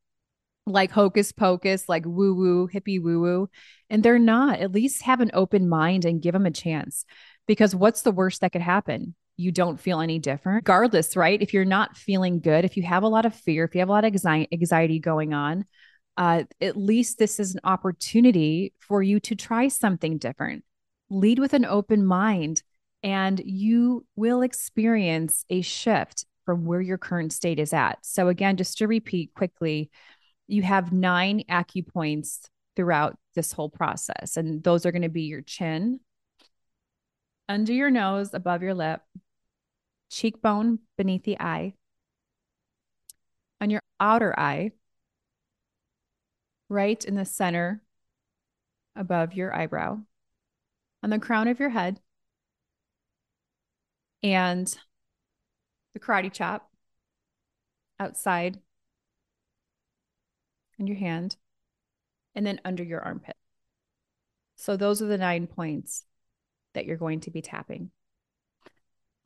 like 0.65 0.91
hocus 0.91 1.31
pocus, 1.31 1.87
like 1.87 2.05
woo 2.05 2.33
woo, 2.33 2.67
hippie 2.67 3.01
woo 3.01 3.19
woo. 3.19 3.49
And 3.89 4.01
they're 4.01 4.17
not. 4.17 4.59
At 4.59 4.71
least 4.71 5.03
have 5.03 5.21
an 5.21 5.31
open 5.33 5.69
mind 5.69 6.05
and 6.05 6.21
give 6.21 6.33
them 6.33 6.45
a 6.45 6.51
chance. 6.51 7.05
Because 7.47 7.75
what's 7.75 8.01
the 8.01 8.11
worst 8.11 8.41
that 8.41 8.51
could 8.51 8.61
happen? 8.61 9.15
You 9.37 9.51
don't 9.51 9.79
feel 9.79 9.99
any 9.99 10.17
different, 10.17 10.55
regardless, 10.55 11.15
right? 11.15 11.41
If 11.41 11.53
you're 11.53 11.65
not 11.65 11.97
feeling 11.97 12.39
good, 12.39 12.65
if 12.65 12.77
you 12.77 12.83
have 12.83 13.03
a 13.03 13.07
lot 13.07 13.25
of 13.25 13.35
fear, 13.35 13.65
if 13.65 13.75
you 13.75 13.79
have 13.79 13.89
a 13.89 13.91
lot 13.91 14.05
of 14.05 14.15
anxiety 14.51 14.99
going 14.99 15.33
on, 15.33 15.65
uh, 16.17 16.43
at 16.61 16.77
least 16.77 17.19
this 17.19 17.39
is 17.39 17.53
an 17.53 17.59
opportunity 17.65 18.73
for 18.79 19.03
you 19.03 19.19
to 19.19 19.35
try 19.35 19.67
something 19.67 20.17
different. 20.17 20.63
Lead 21.09 21.39
with 21.39 21.53
an 21.53 21.65
open 21.65 22.05
mind, 22.05 22.63
and 23.05 23.39
you 23.45 24.03
will 24.15 24.41
experience 24.41 25.45
a 25.51 25.61
shift 25.61 26.25
from 26.43 26.65
where 26.65 26.81
your 26.81 26.97
current 26.97 27.31
state 27.31 27.59
is 27.59 27.71
at. 27.71 27.99
So, 28.01 28.29
again, 28.29 28.57
just 28.57 28.79
to 28.79 28.87
repeat 28.87 29.31
quickly, 29.35 29.91
you 30.47 30.63
have 30.63 30.91
nine 30.91 31.43
acupoints 31.47 32.49
throughout 32.75 33.15
this 33.35 33.51
whole 33.51 33.69
process, 33.69 34.37
and 34.37 34.63
those 34.63 34.87
are 34.87 34.91
going 34.91 35.03
to 35.03 35.09
be 35.09 35.23
your 35.23 35.43
chin, 35.43 35.99
under 37.47 37.73
your 37.73 37.91
nose, 37.91 38.33
above 38.33 38.63
your 38.63 38.73
lip, 38.73 39.01
cheekbone 40.09 40.79
beneath 40.97 41.23
the 41.23 41.39
eye, 41.39 41.75
on 43.61 43.69
your 43.69 43.81
outer 43.99 44.37
eye, 44.37 44.71
right 46.69 47.05
in 47.05 47.13
the 47.13 47.25
center 47.25 47.83
above 48.95 49.35
your 49.35 49.55
eyebrow, 49.55 49.99
on 51.03 51.11
the 51.11 51.19
crown 51.19 51.47
of 51.47 51.59
your 51.59 51.69
head, 51.69 51.99
and 54.25 54.75
the 55.93 55.99
karate 55.99 56.33
chop 56.33 56.67
outside 57.99 58.59
in 60.79 60.87
your 60.87 60.97
hand, 60.97 61.37
and 62.33 62.43
then 62.43 62.59
under 62.65 62.83
your 62.83 63.01
armpit. 63.01 63.35
So 64.55 64.77
those 64.77 65.01
are 65.03 65.05
the 65.05 65.19
nine 65.19 65.45
points 65.45 66.03
that 66.73 66.85
you're 66.85 66.97
going 66.97 67.19
to 67.21 67.31
be 67.31 67.43
tapping. 67.43 67.91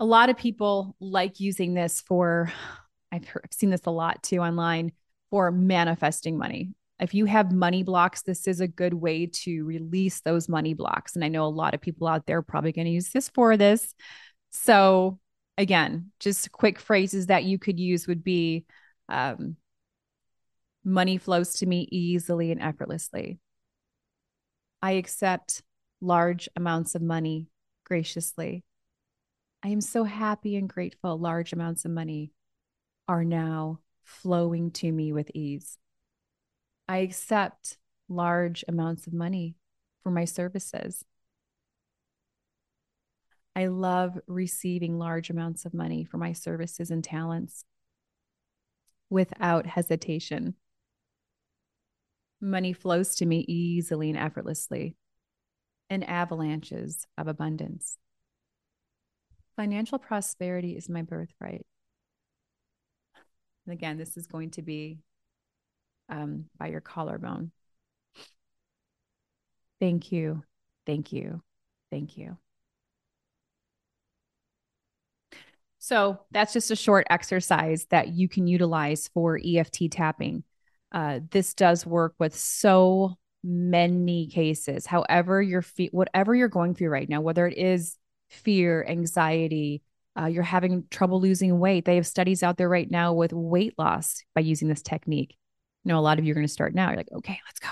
A 0.01 0.05
lot 0.05 0.29
of 0.29 0.37
people 0.37 0.97
like 0.99 1.39
using 1.39 1.73
this 1.73 2.01
for, 2.01 2.51
I've, 3.11 3.27
heard, 3.27 3.43
I've 3.45 3.53
seen 3.53 3.69
this 3.69 3.85
a 3.85 3.91
lot 3.91 4.21
too 4.21 4.39
online 4.39 4.91
for 5.29 5.49
manifesting 5.49 6.37
money. 6.37 6.73
If 6.99 7.13
you 7.13 7.23
have 7.23 7.53
money 7.53 7.83
blocks, 7.83 8.23
this 8.23 8.47
is 8.47 8.59
a 8.59 8.67
good 8.67 8.93
way 8.93 9.27
to 9.27 9.63
release 9.63 10.19
those 10.19 10.49
money 10.49 10.73
blocks. 10.73 11.15
And 11.15 11.23
I 11.23 11.29
know 11.29 11.45
a 11.45 11.47
lot 11.47 11.73
of 11.73 11.79
people 11.79 12.05
out 12.07 12.27
there 12.27 12.41
probably 12.41 12.73
going 12.73 12.85
to 12.85 12.91
use 12.91 13.09
this 13.09 13.29
for 13.29 13.55
this. 13.55 13.95
So, 14.49 15.19
again, 15.57 16.11
just 16.19 16.51
quick 16.51 16.79
phrases 16.79 17.27
that 17.27 17.43
you 17.43 17.59
could 17.59 17.79
use 17.79 18.07
would 18.07 18.23
be 18.23 18.65
um, 19.07 19.57
money 20.83 21.17
flows 21.17 21.53
to 21.55 21.65
me 21.65 21.87
easily 21.91 22.51
and 22.51 22.61
effortlessly. 22.61 23.39
I 24.81 24.93
accept 24.93 25.61
large 26.01 26.49
amounts 26.55 26.95
of 26.95 27.01
money 27.01 27.47
graciously. 27.85 28.63
I 29.61 29.69
am 29.69 29.81
so 29.81 30.05
happy 30.05 30.55
and 30.55 30.69
grateful 30.69 31.19
large 31.19 31.51
amounts 31.51 31.83
of 31.83 31.91
money 31.91 32.31
are 33.07 33.25
now 33.25 33.79
flowing 34.03 34.71
to 34.71 34.91
me 34.91 35.11
with 35.11 35.31
ease. 35.33 35.77
I 36.87 36.97
accept 36.97 37.77
large 38.07 38.63
amounts 38.67 39.05
of 39.05 39.13
money 39.13 39.55
for 40.01 40.11
my 40.11 40.25
services. 40.25 41.03
I 43.55 43.67
love 43.67 44.17
receiving 44.27 44.97
large 44.97 45.29
amounts 45.29 45.65
of 45.65 45.73
money 45.73 46.05
for 46.05 46.17
my 46.17 46.33
services 46.33 46.91
and 46.91 47.03
talents 47.03 47.65
without 49.09 49.65
hesitation. 49.65 50.55
Money 52.41 52.73
flows 52.73 53.15
to 53.15 53.25
me 53.25 53.39
easily 53.47 54.09
and 54.09 54.17
effortlessly 54.17 54.95
and 55.89 56.07
avalanches 56.07 57.05
of 57.17 57.27
abundance. 57.27 57.97
Financial 59.55 59.99
prosperity 59.99 60.77
is 60.77 60.87
my 60.87 61.01
birthright. 61.01 61.65
And 63.65 63.73
again, 63.73 63.97
this 63.97 64.15
is 64.15 64.25
going 64.25 64.51
to 64.51 64.61
be 64.61 64.99
um, 66.07 66.45
by 66.57 66.67
your 66.67 66.81
collarbone. 66.81 67.51
Thank 69.79 70.11
you. 70.11 70.43
Thank 70.85 71.11
you. 71.11 71.41
Thank 71.91 72.17
you. 72.17 72.37
So 75.89 76.19
that's 76.29 76.53
just 76.53 76.69
a 76.69 76.75
short 76.75 77.07
exercise 77.09 77.87
that 77.89 78.09
you 78.09 78.29
can 78.29 78.45
utilize 78.45 79.09
for 79.11 79.39
EFT 79.43 79.89
tapping. 79.89 80.43
Uh, 80.91 81.21
this 81.31 81.55
does 81.55 81.83
work 81.83 82.13
with 82.19 82.35
so 82.37 83.17
many 83.43 84.27
cases. 84.27 84.85
However, 84.85 85.41
your 85.41 85.63
feet, 85.63 85.91
whatever 85.91 86.35
you're 86.35 86.47
going 86.47 86.75
through 86.75 86.89
right 86.89 87.09
now, 87.09 87.21
whether 87.21 87.47
it 87.47 87.57
is 87.57 87.97
fear, 88.29 88.85
anxiety, 88.87 89.81
uh, 90.15 90.27
you're 90.27 90.43
having 90.43 90.83
trouble 90.91 91.21
losing 91.21 91.57
weight. 91.57 91.85
They 91.85 91.95
have 91.95 92.05
studies 92.05 92.43
out 92.43 92.57
there 92.57 92.69
right 92.69 92.89
now 92.91 93.13
with 93.13 93.33
weight 93.33 93.73
loss 93.79 94.21
by 94.35 94.41
using 94.41 94.67
this 94.67 94.83
technique. 94.83 95.37
You 95.85 95.89
know, 95.89 95.97
a 95.97 96.01
lot 96.01 96.19
of 96.19 96.25
you 96.25 96.33
are 96.33 96.35
going 96.35 96.45
to 96.45 96.53
start 96.53 96.75
now. 96.75 96.89
You're 96.89 96.97
like, 96.97 97.11
okay, 97.11 97.39
let's 97.47 97.59
go. 97.59 97.69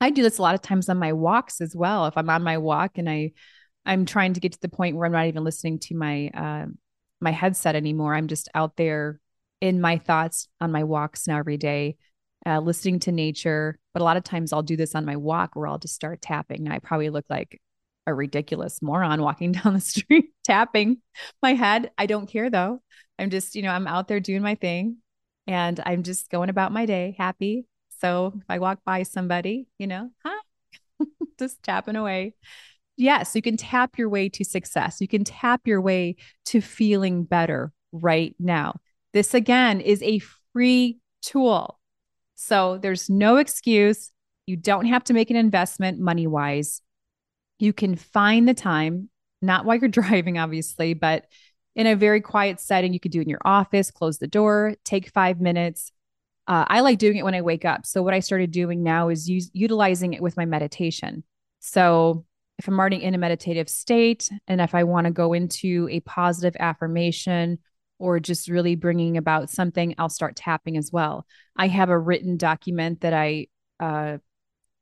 I 0.00 0.10
do 0.10 0.22
this 0.22 0.38
a 0.38 0.42
lot 0.42 0.54
of 0.54 0.62
times 0.62 0.88
on 0.88 0.98
my 0.98 1.12
walks 1.12 1.60
as 1.60 1.74
well. 1.74 2.06
If 2.06 2.16
I'm 2.16 2.30
on 2.30 2.44
my 2.44 2.58
walk 2.58 2.98
and 2.98 3.10
I, 3.10 3.32
I'm 3.84 4.06
trying 4.06 4.34
to 4.34 4.40
get 4.40 4.52
to 4.52 4.60
the 4.60 4.68
point 4.68 4.94
where 4.94 5.06
I'm 5.06 5.12
not 5.12 5.26
even 5.26 5.42
listening 5.42 5.80
to 5.80 5.96
my 5.96 6.30
uh, 6.32 6.66
my 7.20 7.30
headset 7.30 7.76
anymore. 7.76 8.14
I'm 8.14 8.28
just 8.28 8.48
out 8.54 8.76
there 8.76 9.20
in 9.60 9.80
my 9.80 9.98
thoughts 9.98 10.48
on 10.60 10.72
my 10.72 10.84
walks 10.84 11.26
now 11.26 11.38
every 11.38 11.56
day, 11.56 11.96
uh, 12.44 12.60
listening 12.60 13.00
to 13.00 13.12
nature. 13.12 13.78
But 13.94 14.02
a 14.02 14.04
lot 14.04 14.16
of 14.16 14.24
times 14.24 14.52
I'll 14.52 14.62
do 14.62 14.76
this 14.76 14.94
on 14.94 15.04
my 15.04 15.16
walk 15.16 15.54
where 15.54 15.66
I'll 15.66 15.78
just 15.78 15.94
start 15.94 16.20
tapping. 16.20 16.68
I 16.68 16.78
probably 16.78 17.10
look 17.10 17.24
like 17.30 17.60
a 18.06 18.14
ridiculous 18.14 18.80
moron 18.82 19.22
walking 19.22 19.52
down 19.52 19.74
the 19.74 19.80
street 19.80 20.26
tapping 20.44 20.98
my 21.42 21.54
head. 21.54 21.90
I 21.98 22.06
don't 22.06 22.28
care 22.28 22.50
though. 22.50 22.80
I'm 23.18 23.30
just, 23.30 23.54
you 23.54 23.62
know, 23.62 23.70
I'm 23.70 23.86
out 23.86 24.08
there 24.08 24.20
doing 24.20 24.42
my 24.42 24.54
thing 24.54 24.98
and 25.46 25.80
I'm 25.84 26.02
just 26.02 26.30
going 26.30 26.50
about 26.50 26.72
my 26.72 26.86
day 26.86 27.14
happy. 27.18 27.66
So 28.00 28.34
if 28.36 28.44
I 28.48 28.58
walk 28.58 28.80
by 28.84 29.04
somebody, 29.04 29.68
you 29.78 29.86
know, 29.86 30.10
huh? 30.24 30.40
just 31.38 31.62
tapping 31.62 31.96
away. 31.96 32.34
Yes, 32.96 33.36
you 33.36 33.42
can 33.42 33.56
tap 33.56 33.98
your 33.98 34.08
way 34.08 34.28
to 34.30 34.44
success. 34.44 35.00
You 35.00 35.08
can 35.08 35.24
tap 35.24 35.66
your 35.66 35.80
way 35.80 36.16
to 36.46 36.60
feeling 36.60 37.24
better 37.24 37.72
right 37.92 38.34
now. 38.38 38.80
This 39.12 39.34
again 39.34 39.80
is 39.80 40.02
a 40.02 40.20
free 40.52 40.98
tool. 41.22 41.78
So 42.34 42.78
there's 42.78 43.10
no 43.10 43.36
excuse. 43.36 44.12
You 44.46 44.56
don't 44.56 44.86
have 44.86 45.04
to 45.04 45.14
make 45.14 45.30
an 45.30 45.36
investment 45.36 45.98
money 45.98 46.26
wise. 46.26 46.80
You 47.58 47.72
can 47.72 47.96
find 47.96 48.48
the 48.48 48.54
time, 48.54 49.10
not 49.42 49.64
while 49.64 49.76
you're 49.76 49.88
driving, 49.88 50.38
obviously, 50.38 50.94
but 50.94 51.26
in 51.74 51.86
a 51.86 51.96
very 51.96 52.20
quiet 52.20 52.60
setting. 52.60 52.92
You 52.92 53.00
could 53.00 53.12
do 53.12 53.20
it 53.20 53.24
in 53.24 53.28
your 53.28 53.40
office, 53.44 53.90
close 53.90 54.18
the 54.18 54.26
door, 54.26 54.74
take 54.84 55.10
five 55.10 55.40
minutes. 55.40 55.92
Uh, 56.46 56.64
I 56.68 56.80
like 56.80 56.98
doing 56.98 57.16
it 57.16 57.24
when 57.24 57.34
I 57.34 57.42
wake 57.42 57.64
up. 57.64 57.84
So 57.84 58.02
what 58.02 58.14
I 58.14 58.20
started 58.20 58.50
doing 58.52 58.82
now 58.82 59.08
is 59.08 59.28
use, 59.28 59.50
utilizing 59.52 60.14
it 60.14 60.22
with 60.22 60.36
my 60.36 60.44
meditation. 60.44 61.24
So 61.60 62.24
if 62.58 62.68
I'm 62.68 62.78
already 62.78 63.02
in 63.02 63.14
a 63.14 63.18
meditative 63.18 63.68
state 63.68 64.30
and 64.48 64.60
if 64.60 64.74
I 64.74 64.84
want 64.84 65.06
to 65.06 65.12
go 65.12 65.32
into 65.32 65.88
a 65.90 66.00
positive 66.00 66.56
affirmation 66.58 67.58
or 67.98 68.20
just 68.20 68.48
really 68.48 68.76
bringing 68.76 69.16
about 69.16 69.50
something, 69.50 69.94
I'll 69.98 70.08
start 70.08 70.36
tapping 70.36 70.76
as 70.76 70.90
well. 70.92 71.26
I 71.56 71.68
have 71.68 71.90
a 71.90 71.98
written 71.98 72.36
document 72.36 73.02
that 73.02 73.12
I 73.12 73.48
uh, 73.80 74.18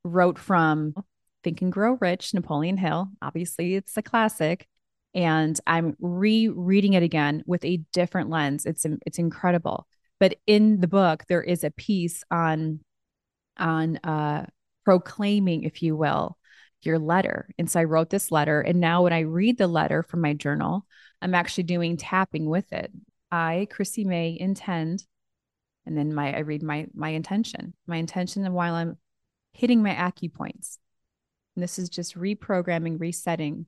wrote 0.05 0.39
from 0.39 0.95
Think 1.43 1.63
and 1.63 1.73
Grow 1.73 1.97
Rich, 2.01 2.35
Napoleon 2.35 2.77
Hill. 2.77 3.09
Obviously, 3.23 3.75
it's 3.75 3.97
a 3.97 4.03
classic. 4.03 4.69
And 5.15 5.59
I'm 5.67 5.97
rereading 6.01 6.95
it 6.95 7.05
again 7.05 7.45
with 7.47 7.65
a 7.65 7.81
different 7.93 8.31
lens. 8.31 8.67
It's 8.67 8.85
it's 9.07 9.19
incredible. 9.19 9.87
But 10.19 10.37
in 10.47 10.81
the 10.81 10.89
book, 10.89 11.25
there 11.29 11.43
is 11.43 11.63
a 11.63 11.71
piece 11.71 12.25
on 12.33 12.81
on 13.57 13.99
uh, 13.99 14.47
proclaiming, 14.85 15.63
if 15.63 15.83
you 15.83 15.97
will, 15.97 16.37
your 16.87 16.99
letter. 16.99 17.49
And 17.59 17.71
so 17.71 17.81
I 17.81 17.85
wrote 17.85 18.11
this 18.11 18.31
letter. 18.31 18.61
And 18.61 18.81
now 18.81 19.03
when 19.03 19.13
I 19.13 19.21
read 19.21 19.59
the 19.59 19.67
letter 19.67 20.03
from 20.03 20.21
my 20.21 20.35
journal, 20.35 20.87
I'm 21.23 21.35
actually 21.35 21.65
doing 21.65 21.97
tapping 21.97 22.47
with 22.49 22.73
it. 22.73 22.93
I, 23.31 23.67
Chrissy 23.71 24.05
May, 24.05 24.37
intend, 24.39 25.05
and 25.87 25.97
then 25.97 26.15
my 26.15 26.35
I 26.35 26.41
read 26.41 26.63
my 26.63 26.87
my 26.95 27.11
intention. 27.11 27.75
My 27.87 27.97
intention 27.97 28.45
and 28.45 28.55
while 28.55 28.75
I'm 28.75 28.97
hitting 29.53 29.83
my 29.83 29.95
acupoints. 29.95 30.79
And 31.55 31.63
this 31.63 31.79
is 31.79 31.89
just 31.89 32.17
reprogramming, 32.17 33.01
resetting 33.01 33.67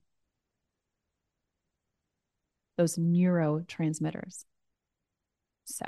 those 2.77 2.97
neurotransmitters. 2.97 4.45
So 5.65 5.85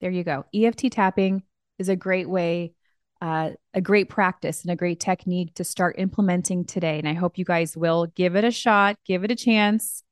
there 0.00 0.10
you 0.10 0.24
go. 0.24 0.44
EFT 0.54 0.92
tapping 0.92 1.42
is 1.78 1.88
a 1.88 1.96
great 1.96 2.28
way 2.28 2.74
uh, 3.20 3.50
a 3.72 3.80
great 3.80 4.08
practice 4.08 4.62
and 4.62 4.70
a 4.70 4.76
great 4.76 5.00
technique 5.00 5.54
to 5.54 5.64
start 5.64 5.96
implementing 5.98 6.64
today. 6.64 6.98
And 6.98 7.08
I 7.08 7.14
hope 7.14 7.38
you 7.38 7.44
guys 7.44 7.76
will 7.76 8.06
give 8.14 8.36
it 8.36 8.44
a 8.44 8.50
shot, 8.50 8.96
give 9.06 9.24
it 9.24 9.30
a 9.30 9.36
chance. 9.36 10.02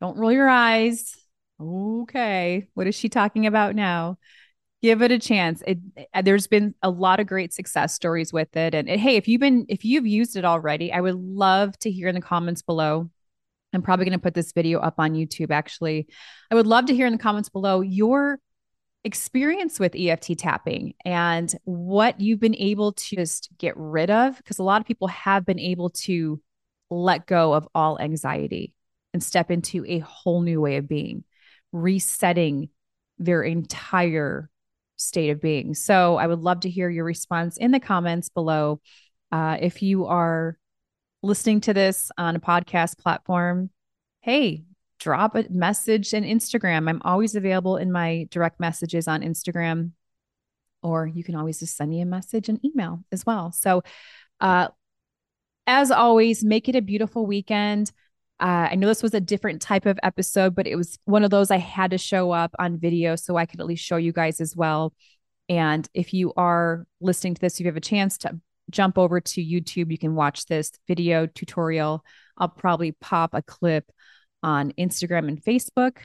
Don't 0.00 0.18
roll 0.18 0.32
your 0.32 0.48
eyes. 0.48 1.16
Okay. 1.60 2.68
What 2.74 2.86
is 2.86 2.94
she 2.94 3.08
talking 3.08 3.46
about 3.46 3.74
now? 3.74 4.18
Give 4.82 5.00
it 5.00 5.12
a 5.12 5.18
chance. 5.18 5.62
It, 5.66 5.78
uh, 6.12 6.20
there's 6.20 6.46
been 6.46 6.74
a 6.82 6.90
lot 6.90 7.20
of 7.20 7.26
great 7.26 7.54
success 7.54 7.94
stories 7.94 8.32
with 8.32 8.54
it. 8.56 8.74
And 8.74 8.88
it, 8.88 9.00
hey, 9.00 9.16
if 9.16 9.28
you've 9.28 9.40
been, 9.40 9.64
if 9.68 9.84
you've 9.84 10.06
used 10.06 10.36
it 10.36 10.44
already, 10.44 10.92
I 10.92 11.00
would 11.00 11.14
love 11.14 11.78
to 11.78 11.90
hear 11.90 12.08
in 12.08 12.14
the 12.14 12.20
comments 12.20 12.60
below. 12.60 13.08
I'm 13.72 13.82
probably 13.82 14.04
going 14.04 14.18
to 14.18 14.22
put 14.22 14.34
this 14.34 14.52
video 14.52 14.78
up 14.78 14.94
on 14.98 15.14
YouTube 15.14 15.50
actually. 15.50 16.06
I 16.50 16.54
would 16.54 16.66
love 16.66 16.86
to 16.86 16.94
hear 16.94 17.06
in 17.06 17.12
the 17.12 17.18
comments 17.18 17.48
below 17.48 17.80
your 17.80 18.38
experience 19.04 19.78
with 19.78 19.94
EFT 19.94 20.38
tapping 20.38 20.94
and 21.04 21.54
what 21.64 22.20
you've 22.20 22.40
been 22.40 22.56
able 22.56 22.92
to 22.92 23.16
just 23.16 23.50
get 23.58 23.74
rid 23.76 24.10
of. 24.10 24.36
Because 24.38 24.58
a 24.58 24.62
lot 24.62 24.80
of 24.80 24.86
people 24.86 25.08
have 25.08 25.44
been 25.44 25.58
able 25.58 25.90
to 25.90 26.40
let 26.90 27.26
go 27.26 27.52
of 27.52 27.68
all 27.74 27.98
anxiety 28.00 28.74
and 29.12 29.22
step 29.22 29.50
into 29.50 29.84
a 29.86 30.00
whole 30.00 30.40
new 30.40 30.60
way 30.60 30.76
of 30.76 30.88
being, 30.88 31.24
resetting 31.72 32.68
their 33.18 33.42
entire 33.42 34.50
state 34.96 35.30
of 35.30 35.40
being. 35.40 35.74
So 35.74 36.16
I 36.16 36.26
would 36.26 36.40
love 36.40 36.60
to 36.60 36.70
hear 36.70 36.88
your 36.88 37.04
response 37.04 37.56
in 37.56 37.70
the 37.70 37.80
comments 37.80 38.28
below. 38.28 38.80
Uh, 39.30 39.58
if 39.60 39.82
you 39.82 40.06
are 40.06 40.56
listening 41.22 41.60
to 41.62 41.74
this 41.74 42.10
on 42.18 42.36
a 42.36 42.40
podcast 42.40 42.98
platform, 42.98 43.70
hey, 44.20 44.64
drop 45.04 45.34
a 45.34 45.44
message 45.50 46.14
in 46.14 46.24
Instagram. 46.24 46.88
I'm 46.88 47.02
always 47.04 47.34
available 47.34 47.76
in 47.76 47.92
my 47.92 48.26
direct 48.30 48.58
messages 48.58 49.06
on 49.06 49.20
Instagram, 49.20 49.90
or 50.82 51.06
you 51.06 51.22
can 51.22 51.36
always 51.36 51.60
just 51.60 51.76
send 51.76 51.90
me 51.90 52.00
a 52.00 52.06
message 52.06 52.48
and 52.48 52.58
email 52.64 53.04
as 53.12 53.26
well. 53.26 53.52
So, 53.52 53.82
uh, 54.40 54.68
as 55.66 55.90
always, 55.90 56.42
make 56.42 56.70
it 56.70 56.74
a 56.74 56.80
beautiful 56.80 57.26
weekend. 57.26 57.92
Uh, 58.40 58.68
I 58.70 58.76
know 58.76 58.86
this 58.86 59.02
was 59.02 59.12
a 59.12 59.20
different 59.20 59.60
type 59.60 59.84
of 59.84 59.98
episode, 60.02 60.54
but 60.54 60.66
it 60.66 60.76
was 60.76 60.98
one 61.04 61.22
of 61.22 61.30
those 61.30 61.50
I 61.50 61.58
had 61.58 61.90
to 61.90 61.98
show 61.98 62.30
up 62.30 62.54
on 62.58 62.78
video 62.78 63.14
so 63.14 63.36
I 63.36 63.44
could 63.44 63.60
at 63.60 63.66
least 63.66 63.84
show 63.84 63.96
you 63.96 64.12
guys 64.12 64.40
as 64.40 64.56
well. 64.56 64.94
And 65.50 65.86
if 65.92 66.14
you 66.14 66.32
are 66.38 66.86
listening 67.02 67.34
to 67.34 67.40
this, 67.42 67.60
you 67.60 67.66
have 67.66 67.76
a 67.76 67.80
chance 67.80 68.16
to 68.18 68.40
jump 68.70 68.96
over 68.96 69.20
to 69.20 69.44
YouTube, 69.44 69.90
you 69.90 69.98
can 69.98 70.14
watch 70.14 70.46
this 70.46 70.72
video 70.88 71.26
tutorial. 71.26 72.02
I'll 72.38 72.48
probably 72.48 72.92
pop 72.92 73.34
a 73.34 73.42
clip 73.42 73.84
on 74.44 74.72
Instagram 74.72 75.26
and 75.26 75.42
Facebook 75.42 75.96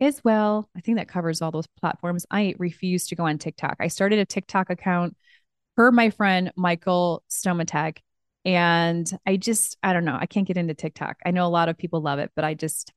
as 0.00 0.22
well. 0.24 0.68
I 0.76 0.80
think 0.80 0.98
that 0.98 1.08
covers 1.08 1.40
all 1.40 1.52
those 1.52 1.68
platforms. 1.80 2.26
I 2.30 2.54
refuse 2.58 3.06
to 3.06 3.16
go 3.16 3.26
on 3.26 3.38
TikTok. 3.38 3.76
I 3.80 3.88
started 3.88 4.18
a 4.18 4.26
TikTok 4.26 4.68
account 4.68 5.16
per 5.76 5.90
my 5.90 6.10
friend 6.10 6.52
Michael 6.56 7.22
Stomatek. 7.30 7.98
And 8.44 9.10
I 9.26 9.36
just, 9.36 9.78
I 9.82 9.92
don't 9.92 10.04
know. 10.04 10.18
I 10.20 10.26
can't 10.26 10.46
get 10.46 10.58
into 10.58 10.74
TikTok. 10.74 11.16
I 11.24 11.30
know 11.30 11.46
a 11.46 11.48
lot 11.48 11.68
of 11.68 11.78
people 11.78 12.02
love 12.02 12.18
it, 12.18 12.30
but 12.36 12.44
I 12.44 12.54
just, 12.54 12.92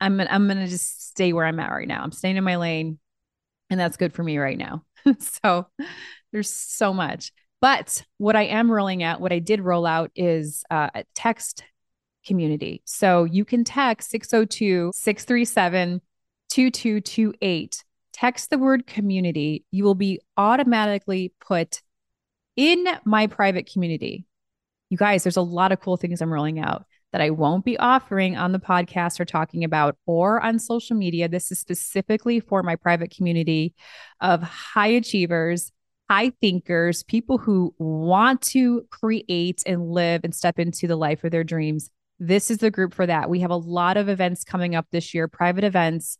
I'm, 0.00 0.20
I'm 0.20 0.46
going 0.46 0.58
to 0.58 0.66
just 0.66 1.08
stay 1.10 1.32
where 1.32 1.46
I'm 1.46 1.60
at 1.60 1.70
right 1.70 1.86
now. 1.86 2.02
I'm 2.02 2.10
staying 2.10 2.36
in 2.36 2.42
my 2.42 2.56
lane 2.56 2.98
and 3.68 3.78
that's 3.78 3.96
good 3.96 4.12
for 4.12 4.24
me 4.24 4.38
right 4.38 4.58
now. 4.58 4.84
so 5.18 5.66
there's 6.32 6.50
so 6.50 6.92
much. 6.92 7.30
But 7.60 8.04
what 8.16 8.36
I 8.36 8.44
am 8.44 8.72
rolling 8.72 9.02
out, 9.02 9.20
what 9.20 9.32
I 9.32 9.38
did 9.38 9.60
roll 9.60 9.86
out 9.86 10.10
is 10.16 10.64
uh, 10.70 10.88
a 10.94 11.04
text 11.14 11.62
community. 12.26 12.82
So 12.84 13.24
you 13.24 13.44
can 13.44 13.64
text 13.64 14.10
602 14.10 14.92
637 14.94 16.00
2228. 16.50 17.84
Text 18.12 18.50
the 18.50 18.58
word 18.58 18.86
community. 18.86 19.64
You 19.70 19.84
will 19.84 19.94
be 19.94 20.20
automatically 20.36 21.32
put 21.40 21.80
in 22.56 22.86
my 23.04 23.26
private 23.26 23.70
community. 23.72 24.26
You 24.90 24.96
guys, 24.96 25.22
there's 25.22 25.36
a 25.36 25.42
lot 25.42 25.72
of 25.72 25.80
cool 25.80 25.96
things 25.96 26.20
I'm 26.20 26.32
rolling 26.32 26.58
out 26.58 26.84
that 27.12 27.20
I 27.20 27.30
won't 27.30 27.64
be 27.64 27.78
offering 27.78 28.36
on 28.36 28.52
the 28.52 28.58
podcast 28.58 29.20
or 29.20 29.24
talking 29.24 29.64
about 29.64 29.96
or 30.06 30.40
on 30.42 30.58
social 30.58 30.96
media. 30.96 31.28
This 31.28 31.50
is 31.50 31.58
specifically 31.58 32.40
for 32.40 32.62
my 32.62 32.76
private 32.76 33.10
community 33.10 33.74
of 34.20 34.42
high 34.42 34.88
achievers, 34.88 35.72
high 36.08 36.30
thinkers, 36.40 37.02
people 37.02 37.38
who 37.38 37.74
want 37.78 38.42
to 38.42 38.86
create 38.90 39.62
and 39.66 39.90
live 39.90 40.22
and 40.24 40.34
step 40.34 40.58
into 40.58 40.86
the 40.86 40.96
life 40.96 41.24
of 41.24 41.30
their 41.30 41.44
dreams 41.44 41.90
this 42.20 42.50
is 42.50 42.58
the 42.58 42.70
group 42.70 42.94
for 42.94 43.06
that. 43.06 43.28
We 43.28 43.40
have 43.40 43.50
a 43.50 43.56
lot 43.56 43.96
of 43.96 44.08
events 44.08 44.44
coming 44.44 44.76
up 44.76 44.86
this 44.92 45.14
year, 45.14 45.26
private 45.26 45.64
events, 45.64 46.18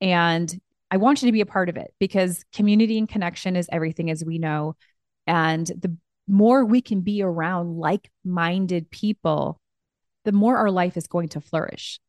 and 0.00 0.52
I 0.90 0.96
want 0.96 1.22
you 1.22 1.28
to 1.28 1.32
be 1.32 1.42
a 1.42 1.46
part 1.46 1.68
of 1.68 1.76
it 1.76 1.92
because 2.00 2.44
community 2.52 2.98
and 2.98 3.08
connection 3.08 3.54
is 3.54 3.68
everything, 3.70 4.10
as 4.10 4.24
we 4.24 4.38
know. 4.38 4.74
And 5.26 5.66
the 5.66 5.96
more 6.26 6.64
we 6.64 6.80
can 6.80 7.02
be 7.02 7.22
around 7.22 7.76
like 7.76 8.10
minded 8.24 8.90
people, 8.90 9.60
the 10.24 10.32
more 10.32 10.56
our 10.56 10.70
life 10.70 10.96
is 10.96 11.06
going 11.06 11.28
to 11.30 11.40
flourish. 11.40 12.00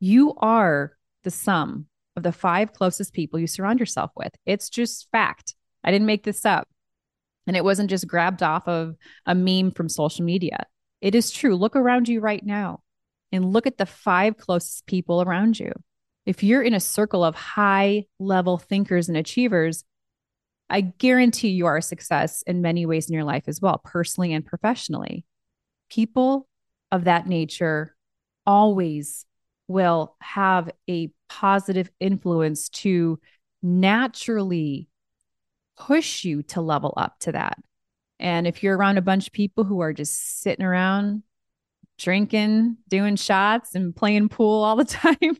You 0.00 0.34
are 0.38 0.96
the 1.22 1.30
sum 1.30 1.86
of 2.16 2.22
the 2.22 2.32
five 2.32 2.72
closest 2.72 3.12
people 3.12 3.38
you 3.38 3.46
surround 3.46 3.80
yourself 3.80 4.10
with. 4.16 4.32
It's 4.46 4.68
just 4.70 5.08
fact. 5.10 5.54
I 5.82 5.90
didn't 5.90 6.06
make 6.06 6.24
this 6.24 6.44
up. 6.44 6.68
And 7.46 7.56
it 7.56 7.64
wasn't 7.64 7.90
just 7.90 8.06
grabbed 8.06 8.42
off 8.42 8.66
of 8.66 8.94
a 9.26 9.34
meme 9.34 9.72
from 9.72 9.88
social 9.88 10.24
media. 10.24 10.64
It 11.04 11.14
is 11.14 11.30
true. 11.30 11.54
Look 11.54 11.76
around 11.76 12.08
you 12.08 12.20
right 12.20 12.42
now 12.42 12.80
and 13.30 13.52
look 13.52 13.66
at 13.66 13.76
the 13.76 13.84
five 13.84 14.38
closest 14.38 14.86
people 14.86 15.20
around 15.20 15.60
you. 15.60 15.70
If 16.24 16.42
you're 16.42 16.62
in 16.62 16.72
a 16.72 16.80
circle 16.80 17.22
of 17.22 17.34
high 17.34 18.06
level 18.18 18.56
thinkers 18.56 19.10
and 19.10 19.18
achievers, 19.18 19.84
I 20.70 20.80
guarantee 20.80 21.48
you 21.48 21.66
are 21.66 21.76
a 21.76 21.82
success 21.82 22.40
in 22.46 22.62
many 22.62 22.86
ways 22.86 23.06
in 23.06 23.12
your 23.12 23.24
life 23.24 23.44
as 23.48 23.60
well, 23.60 23.82
personally 23.84 24.32
and 24.32 24.46
professionally. 24.46 25.26
People 25.90 26.48
of 26.90 27.04
that 27.04 27.26
nature 27.26 27.94
always 28.46 29.26
will 29.68 30.16
have 30.22 30.70
a 30.88 31.10
positive 31.28 31.90
influence 32.00 32.70
to 32.70 33.20
naturally 33.62 34.88
push 35.76 36.24
you 36.24 36.42
to 36.44 36.62
level 36.62 36.94
up 36.96 37.18
to 37.18 37.32
that. 37.32 37.58
And 38.24 38.46
if 38.46 38.62
you're 38.62 38.74
around 38.74 38.96
a 38.96 39.02
bunch 39.02 39.26
of 39.26 39.34
people 39.34 39.64
who 39.64 39.80
are 39.80 39.92
just 39.92 40.40
sitting 40.40 40.64
around 40.64 41.22
drinking, 41.98 42.78
doing 42.88 43.16
shots, 43.16 43.74
and 43.74 43.94
playing 43.94 44.30
pool 44.30 44.64
all 44.64 44.76
the 44.76 44.84
time, 44.86 45.36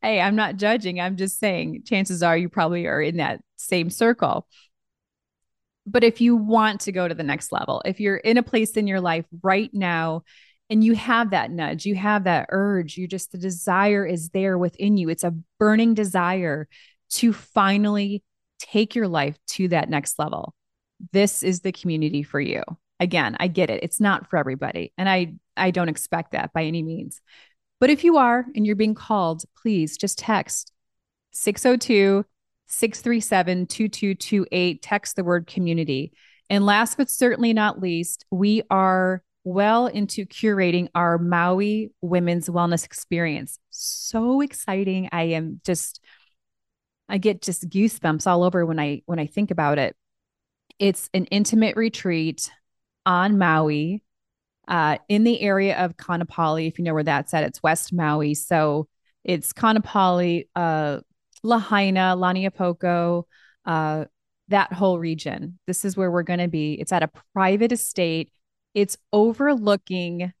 hey, 0.00 0.18
I'm 0.22 0.34
not 0.34 0.56
judging. 0.56 0.98
I'm 0.98 1.18
just 1.18 1.38
saying, 1.38 1.82
chances 1.84 2.22
are 2.22 2.34
you 2.34 2.48
probably 2.48 2.86
are 2.86 3.02
in 3.02 3.18
that 3.18 3.42
same 3.56 3.90
circle. 3.90 4.48
But 5.86 6.04
if 6.04 6.22
you 6.22 6.36
want 6.36 6.80
to 6.80 6.92
go 6.92 7.06
to 7.06 7.14
the 7.14 7.22
next 7.22 7.52
level, 7.52 7.82
if 7.84 8.00
you're 8.00 8.16
in 8.16 8.38
a 8.38 8.42
place 8.42 8.78
in 8.78 8.86
your 8.86 9.02
life 9.02 9.26
right 9.42 9.70
now 9.74 10.22
and 10.70 10.82
you 10.82 10.94
have 10.94 11.32
that 11.32 11.50
nudge, 11.50 11.84
you 11.84 11.96
have 11.96 12.24
that 12.24 12.46
urge, 12.48 12.96
you 12.96 13.06
just, 13.06 13.32
the 13.32 13.38
desire 13.38 14.06
is 14.06 14.30
there 14.30 14.56
within 14.56 14.96
you. 14.96 15.10
It's 15.10 15.22
a 15.22 15.34
burning 15.58 15.92
desire 15.92 16.66
to 17.10 17.34
finally 17.34 18.24
take 18.58 18.94
your 18.94 19.06
life 19.06 19.36
to 19.48 19.68
that 19.68 19.90
next 19.90 20.18
level 20.18 20.54
this 21.12 21.42
is 21.42 21.60
the 21.60 21.72
community 21.72 22.22
for 22.22 22.40
you. 22.40 22.62
Again, 22.98 23.36
I 23.38 23.48
get 23.48 23.70
it. 23.70 23.82
It's 23.82 24.00
not 24.00 24.28
for 24.30 24.38
everybody. 24.38 24.92
And 24.96 25.08
I 25.08 25.34
I 25.56 25.70
don't 25.70 25.88
expect 25.88 26.32
that 26.32 26.52
by 26.52 26.64
any 26.64 26.82
means. 26.82 27.20
But 27.80 27.90
if 27.90 28.04
you 28.04 28.16
are 28.16 28.46
and 28.54 28.66
you're 28.66 28.76
being 28.76 28.94
called, 28.94 29.44
please 29.60 29.96
just 29.96 30.18
text 30.18 30.72
602 31.32 32.24
637 32.66 33.66
2228. 33.66 34.82
Text 34.82 35.16
the 35.16 35.24
word 35.24 35.46
community. 35.46 36.12
And 36.48 36.64
last 36.64 36.96
but 36.96 37.10
certainly 37.10 37.52
not 37.52 37.80
least, 37.80 38.24
we 38.30 38.62
are 38.70 39.22
well 39.44 39.86
into 39.86 40.26
curating 40.26 40.88
our 40.94 41.18
Maui 41.18 41.92
Women's 42.00 42.48
Wellness 42.48 42.84
Experience. 42.84 43.58
So 43.70 44.40
exciting. 44.40 45.08
I 45.12 45.22
am 45.24 45.60
just 45.64 46.00
I 47.08 47.18
get 47.18 47.42
just 47.42 47.68
goosebumps 47.68 48.26
all 48.26 48.42
over 48.42 48.66
when 48.66 48.80
I 48.80 49.02
when 49.06 49.18
I 49.18 49.26
think 49.26 49.50
about 49.50 49.78
it. 49.78 49.96
It's 50.78 51.08
an 51.14 51.24
intimate 51.26 51.76
retreat 51.76 52.50
on 53.04 53.38
Maui, 53.38 54.02
uh, 54.68 54.98
in 55.08 55.24
the 55.24 55.40
area 55.40 55.82
of 55.82 55.96
Kaanapali. 55.96 56.68
If 56.68 56.78
you 56.78 56.84
know 56.84 56.94
where 56.94 57.02
that's 57.02 57.32
at, 57.34 57.44
it's 57.44 57.62
West 57.62 57.92
Maui. 57.92 58.34
So 58.34 58.88
it's 59.24 59.52
Kaanapali, 59.52 60.48
uh, 60.54 61.00
Lahaina, 61.42 62.16
Launiupoko, 62.16 63.24
uh, 63.64 64.04
that 64.48 64.72
whole 64.72 64.98
region. 64.98 65.58
This 65.66 65.84
is 65.84 65.96
where 65.96 66.10
we're 66.10 66.22
going 66.22 66.40
to 66.40 66.48
be. 66.48 66.74
It's 66.74 66.92
at 66.92 67.02
a 67.02 67.10
private 67.32 67.72
estate. 67.72 68.30
It's 68.74 68.96
overlooking 69.12 70.32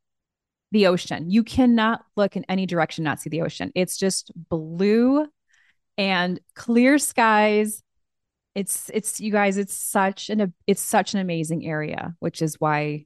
the 0.72 0.86
ocean. 0.88 1.30
You 1.30 1.42
cannot 1.42 2.04
look 2.16 2.36
in 2.36 2.44
any 2.48 2.66
direction, 2.66 3.04
not 3.04 3.20
see 3.20 3.30
the 3.30 3.42
ocean. 3.42 3.72
It's 3.74 3.96
just 3.96 4.30
blue 4.48 5.26
and 5.96 6.40
clear 6.54 6.98
skies. 6.98 7.82
It's 8.56 8.90
it's 8.94 9.20
you 9.20 9.30
guys. 9.30 9.58
It's 9.58 9.74
such 9.74 10.30
an 10.30 10.54
it's 10.66 10.80
such 10.80 11.12
an 11.12 11.20
amazing 11.20 11.66
area, 11.66 12.14
which 12.20 12.40
is 12.40 12.58
why 12.58 13.04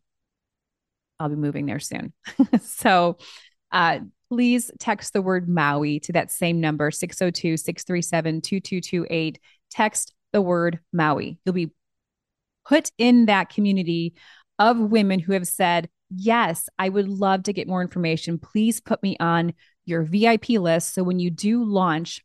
I'll 1.19 1.29
be 1.29 1.35
moving 1.35 1.67
there 1.67 1.81
soon. 1.81 2.13
so, 2.63 3.19
uh, 3.73 3.99
please 4.31 4.71
text 4.79 5.13
the 5.13 5.21
word 5.21 5.49
Maui 5.49 5.99
to 6.01 6.13
that 6.13 6.31
same 6.31 6.61
number 6.61 6.93
602 6.93 7.57
637 7.57 8.41
2228. 8.43 9.41
Text 9.73 10.15
the 10.33 10.41
word 10.41 10.79
Maui. 10.93 11.41
You'll 11.45 11.53
be 11.53 11.73
put 12.65 12.93
in 12.97 13.27
that 13.27 13.49
community 13.51 14.15
of 14.61 14.79
women 14.79 15.19
who 15.19 15.33
have 15.33 15.49
said, 15.49 15.89
Yes, 16.11 16.69
I 16.79 16.91
would 16.91 17.09
love 17.09 17.43
to 17.45 17.53
get 17.53 17.67
more 17.67 17.83
information. 17.83 18.39
Please 18.39 18.81
put 18.81 19.03
me 19.03 19.17
on 19.19 19.55
your 19.85 20.05
VIP 20.05 20.51
list. 20.51 20.95
So 20.95 21.03
when 21.03 21.19
you 21.19 21.31
do 21.31 21.65
launch, 21.65 22.25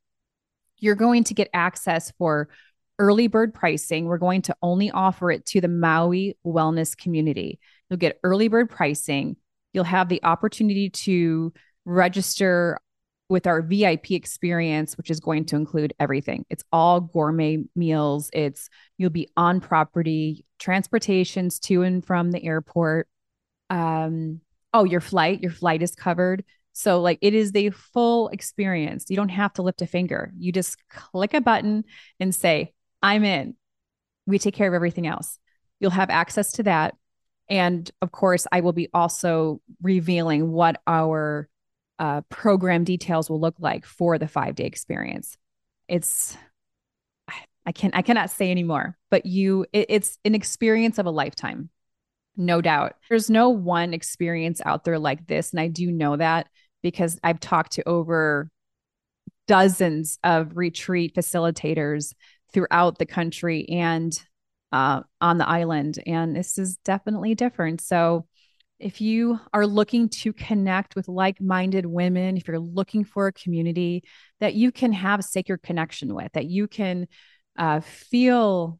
you're 0.78 0.94
going 0.94 1.24
to 1.24 1.34
get 1.34 1.50
access 1.56 2.12
for 2.20 2.50
early 3.00 3.28
bird 3.28 3.54
pricing. 3.54 4.06
We're 4.06 4.18
going 4.18 4.44
to 4.44 4.56
only 4.62 4.92
offer 4.92 5.32
it 5.32 5.46
to 5.48 5.62
the 5.62 5.68
Maui 5.68 6.38
wellness 6.46 6.98
community. 6.98 7.60
You'll 7.90 7.98
get 7.98 8.20
early 8.24 8.48
bird 8.48 8.70
pricing. 8.70 9.38
You'll 9.74 9.84
have 9.84 10.10
the 10.10 10.24
opportunity 10.24 10.90
to 10.90 11.54
register 11.86 12.80
with 13.28 13.48
our 13.48 13.62
VIP 13.62 14.12
experience, 14.12 14.98
which 14.98 15.10
is 15.10 15.20
going 15.20 15.46
to 15.46 15.56
include 15.56 15.94
everything. 16.00 16.46
It's 16.50 16.64
all 16.72 17.02
gourmet 17.02 17.64
meals. 17.76 18.30
It's 18.34 18.70
you'll 18.98 19.10
be 19.10 19.30
on 19.36 19.62
property, 19.62 20.46
transportations 20.60 21.60
to 21.62 21.82
and 21.82 22.06
from 22.06 22.32
the 22.32 22.44
airport. 22.44 23.08
Um, 23.70 24.42
oh, 24.74 24.84
your 24.84 25.02
flight, 25.02 25.42
your 25.42 25.52
flight 25.52 25.82
is 25.82 25.96
covered. 25.96 26.44
So 26.74 27.02
like 27.02 27.20
it 27.22 27.34
is 27.34 27.52
the 27.52 27.70
full 27.70 28.28
experience. 28.30 29.06
You 29.10 29.16
don't 29.16 29.30
have 29.30 29.54
to 29.54 29.62
lift 29.62 29.82
a 29.82 29.88
finger. 29.88 30.32
You 30.38 30.52
just 30.52 30.78
click 30.90 31.34
a 31.34 31.42
button 31.42 31.86
and 32.20 32.36
say, 32.36 32.74
"I'm 33.02 33.24
in." 33.24 33.56
We 34.26 34.40
take 34.40 34.56
care 34.56 34.68
of 34.68 34.74
everything 34.74 35.08
else. 35.08 35.38
You'll 35.80 35.92
have 35.92 36.10
access 36.10 36.54
to 36.54 36.64
that. 36.64 36.96
And 37.48 37.90
of 38.02 38.12
course, 38.12 38.48
I 38.52 38.62
will 38.62 38.74
be 38.74 38.90
also 38.94 39.62
revealing 39.82 40.52
what 40.52 40.82
our 40.88 41.48
uh, 42.00 42.22
program 42.30 42.84
details 42.84 43.30
will 43.30 43.40
look 43.40 43.56
like 43.60 43.86
for 43.86 44.18
the 44.18 44.28
five 44.28 44.56
day 44.56 44.66
experience. 44.66 45.38
It's 45.88 46.36
I 47.66 47.72
can 47.72 47.92
I 47.94 48.02
cannot 48.02 48.30
say 48.30 48.52
anymore, 48.52 48.98
but 49.10 49.26
you 49.26 49.66
it, 49.74 49.88
it's 49.90 50.20
an 50.24 50.36
experience 50.36 50.98
of 51.00 51.06
a 51.06 51.12
lifetime, 51.12 51.70
no 52.38 52.62
doubt. 52.62 52.94
There's 53.10 53.30
no 53.30 53.50
one 53.50 53.94
experience 53.94 54.62
out 54.64 54.84
there 54.84 55.00
like 55.00 55.28
this, 55.28 55.52
and 55.52 55.60
I 55.60 55.68
do 55.68 55.92
know 55.92 56.16
that 56.18 56.48
because 56.84 57.20
I've 57.24 57.40
talked 57.40 57.74
to 57.74 57.88
over 57.88 58.50
dozens 59.48 60.20
of 60.24 60.56
retreat 60.56 61.16
facilitators 61.16 62.14
throughout 62.56 62.98
the 62.98 63.06
country 63.06 63.68
and 63.68 64.18
uh, 64.72 65.02
on 65.20 65.38
the 65.38 65.48
island, 65.48 66.02
and 66.08 66.36
this 66.36 66.58
is 66.58 66.78
definitely 66.78 67.36
different. 67.36 67.82
So 67.82 68.26
if 68.80 69.02
you 69.02 69.40
are 69.54 69.68
looking 69.68 70.08
to 70.10 70.32
connect 70.34 70.96
with 70.96 71.08
like 71.10 71.40
minded 71.42 71.86
women, 71.86 72.38
if 72.38 72.48
you're 72.48 72.60
looking 72.60 73.04
for 73.04 73.28
a 73.28 73.34
community 73.34 74.04
that 74.40 74.54
you 74.54 74.72
can 74.72 74.94
have 74.94 75.24
sacred 75.24 75.64
connection 75.64 76.16
with, 76.16 76.32
that 76.32 76.46
you 76.46 76.68
can 76.68 77.08
uh, 77.58 77.82
feel 77.82 78.80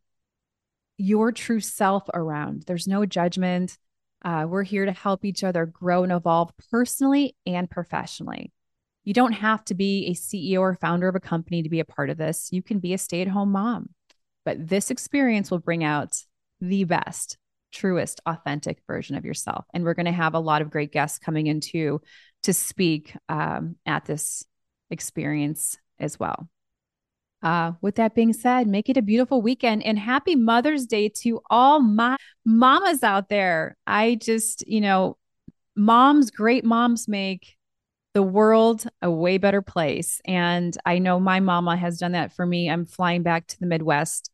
your 0.98 1.34
true 1.34 1.60
self 1.60 2.04
around, 2.14 2.64
there's 2.68 2.88
no 2.88 3.06
judgment. 3.06 3.78
Uh, 4.24 4.46
we're 4.48 4.64
here 4.64 4.86
to 4.86 4.92
help 4.94 5.26
each 5.26 5.44
other 5.44 5.66
grow 5.66 6.04
and 6.04 6.14
evolve 6.14 6.52
personally 6.72 7.36
and 7.46 7.70
professionally. 7.70 8.52
You 9.06 9.14
don't 9.14 9.34
have 9.34 9.64
to 9.66 9.76
be 9.76 10.08
a 10.08 10.14
CEO 10.14 10.60
or 10.60 10.76
founder 10.76 11.08
of 11.08 11.16
a 11.16 11.20
company 11.20 11.64
to 11.64 11.70
be 11.70 11.80
a 11.80 11.86
part 11.86 12.10
of 12.10 12.18
this. 12.18 12.50
You 12.52 12.62
can 12.62 12.80
be 12.80 12.94
a 12.94 12.98
stay 12.98 13.22
at 13.22 13.28
home 13.28 13.52
mom, 13.52 13.90
but 14.44 14.68
this 14.68 14.92
experience 14.92 15.50
will 15.50 15.60
bring 15.60 15.84
out 15.84 16.18
the 16.60 16.84
best 16.84 17.38
truest, 17.72 18.22
authentic 18.26 18.80
version 18.88 19.16
of 19.16 19.26
yourself. 19.26 19.66
And 19.74 19.84
we're 19.84 19.94
going 19.94 20.06
to 20.06 20.12
have 20.12 20.34
a 20.34 20.40
lot 20.40 20.62
of 20.62 20.72
great 20.72 20.92
guests 20.92 21.20
coming 21.20 21.48
in 21.48 21.60
too 21.60 22.02
to 22.44 22.54
speak 22.54 23.16
um, 23.30 23.76
at 23.86 24.06
this 24.06 24.44
experience 24.90 25.78
as 26.00 26.20
well. 26.20 26.48
Uh, 27.44 27.74
with 27.82 27.96
that 27.96 28.16
being 28.16 28.34
said, 28.34 28.68
make 28.68 28.90
it 28.90 28.98
a 28.98 29.04
beautiful 29.04 29.42
weekend 29.42 29.84
and 29.84 30.00
happy 30.00 30.36
Mother's 30.36 30.88
Day 30.88 31.10
to 31.10 31.42
all 31.50 31.80
my 31.80 32.18
mamas 32.44 33.04
out 33.04 33.30
there. 33.30 33.78
I 33.86 34.16
just, 34.16 34.68
you 34.68 34.82
know, 34.82 35.18
moms, 35.76 36.32
great 36.32 36.66
moms 36.66 37.08
make 37.08 37.55
the 38.16 38.24
world 38.24 38.86
a 39.02 39.12
way 39.12 39.38
better 39.38 39.62
place. 39.62 40.22
And 40.24 40.76
I 40.86 41.00
know 41.00 41.20
my 41.20 41.42
mama 41.42 41.76
has 41.76 42.00
done 42.00 42.14
that 42.14 42.34
for 42.34 42.46
me. 42.46 42.70
I'm 42.70 42.86
flying 42.86 43.24
back 43.24 43.46
to 43.48 43.60
the 43.60 43.66
Midwest 43.66 44.32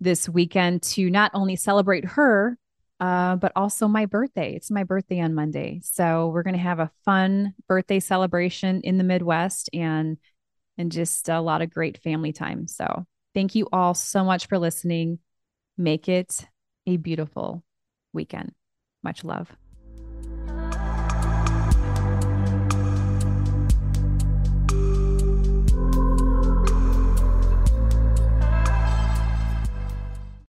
this 0.00 0.28
weekend 0.28 0.82
to 0.82 1.10
not 1.10 1.32
only 1.34 1.56
celebrate 1.56 2.04
her, 2.04 2.56
uh, 3.00 3.34
but 3.34 3.50
also 3.56 3.88
my 3.88 4.06
birthday. 4.06 4.54
It's 4.54 4.70
my 4.70 4.84
birthday 4.84 5.20
on 5.20 5.34
Monday. 5.34 5.80
So 5.82 6.28
we're 6.28 6.44
going 6.44 6.54
to 6.54 6.60
have 6.60 6.78
a 6.78 6.92
fun 7.04 7.54
birthday 7.66 7.98
celebration 7.98 8.80
in 8.82 8.98
the 8.98 9.04
Midwest 9.04 9.68
and 9.74 10.16
and 10.78 10.92
just 10.92 11.28
a 11.28 11.40
lot 11.40 11.60
of 11.60 11.70
great 11.70 11.98
family 11.98 12.32
time. 12.32 12.68
So 12.68 13.04
thank 13.34 13.56
you 13.56 13.68
all 13.72 13.94
so 13.94 14.24
much 14.24 14.46
for 14.46 14.58
listening. 14.58 15.18
Make 15.76 16.08
it 16.08 16.46
a 16.86 16.98
beautiful 16.98 17.64
weekend. 18.12 18.52
Much 19.02 19.24
love. 19.24 19.50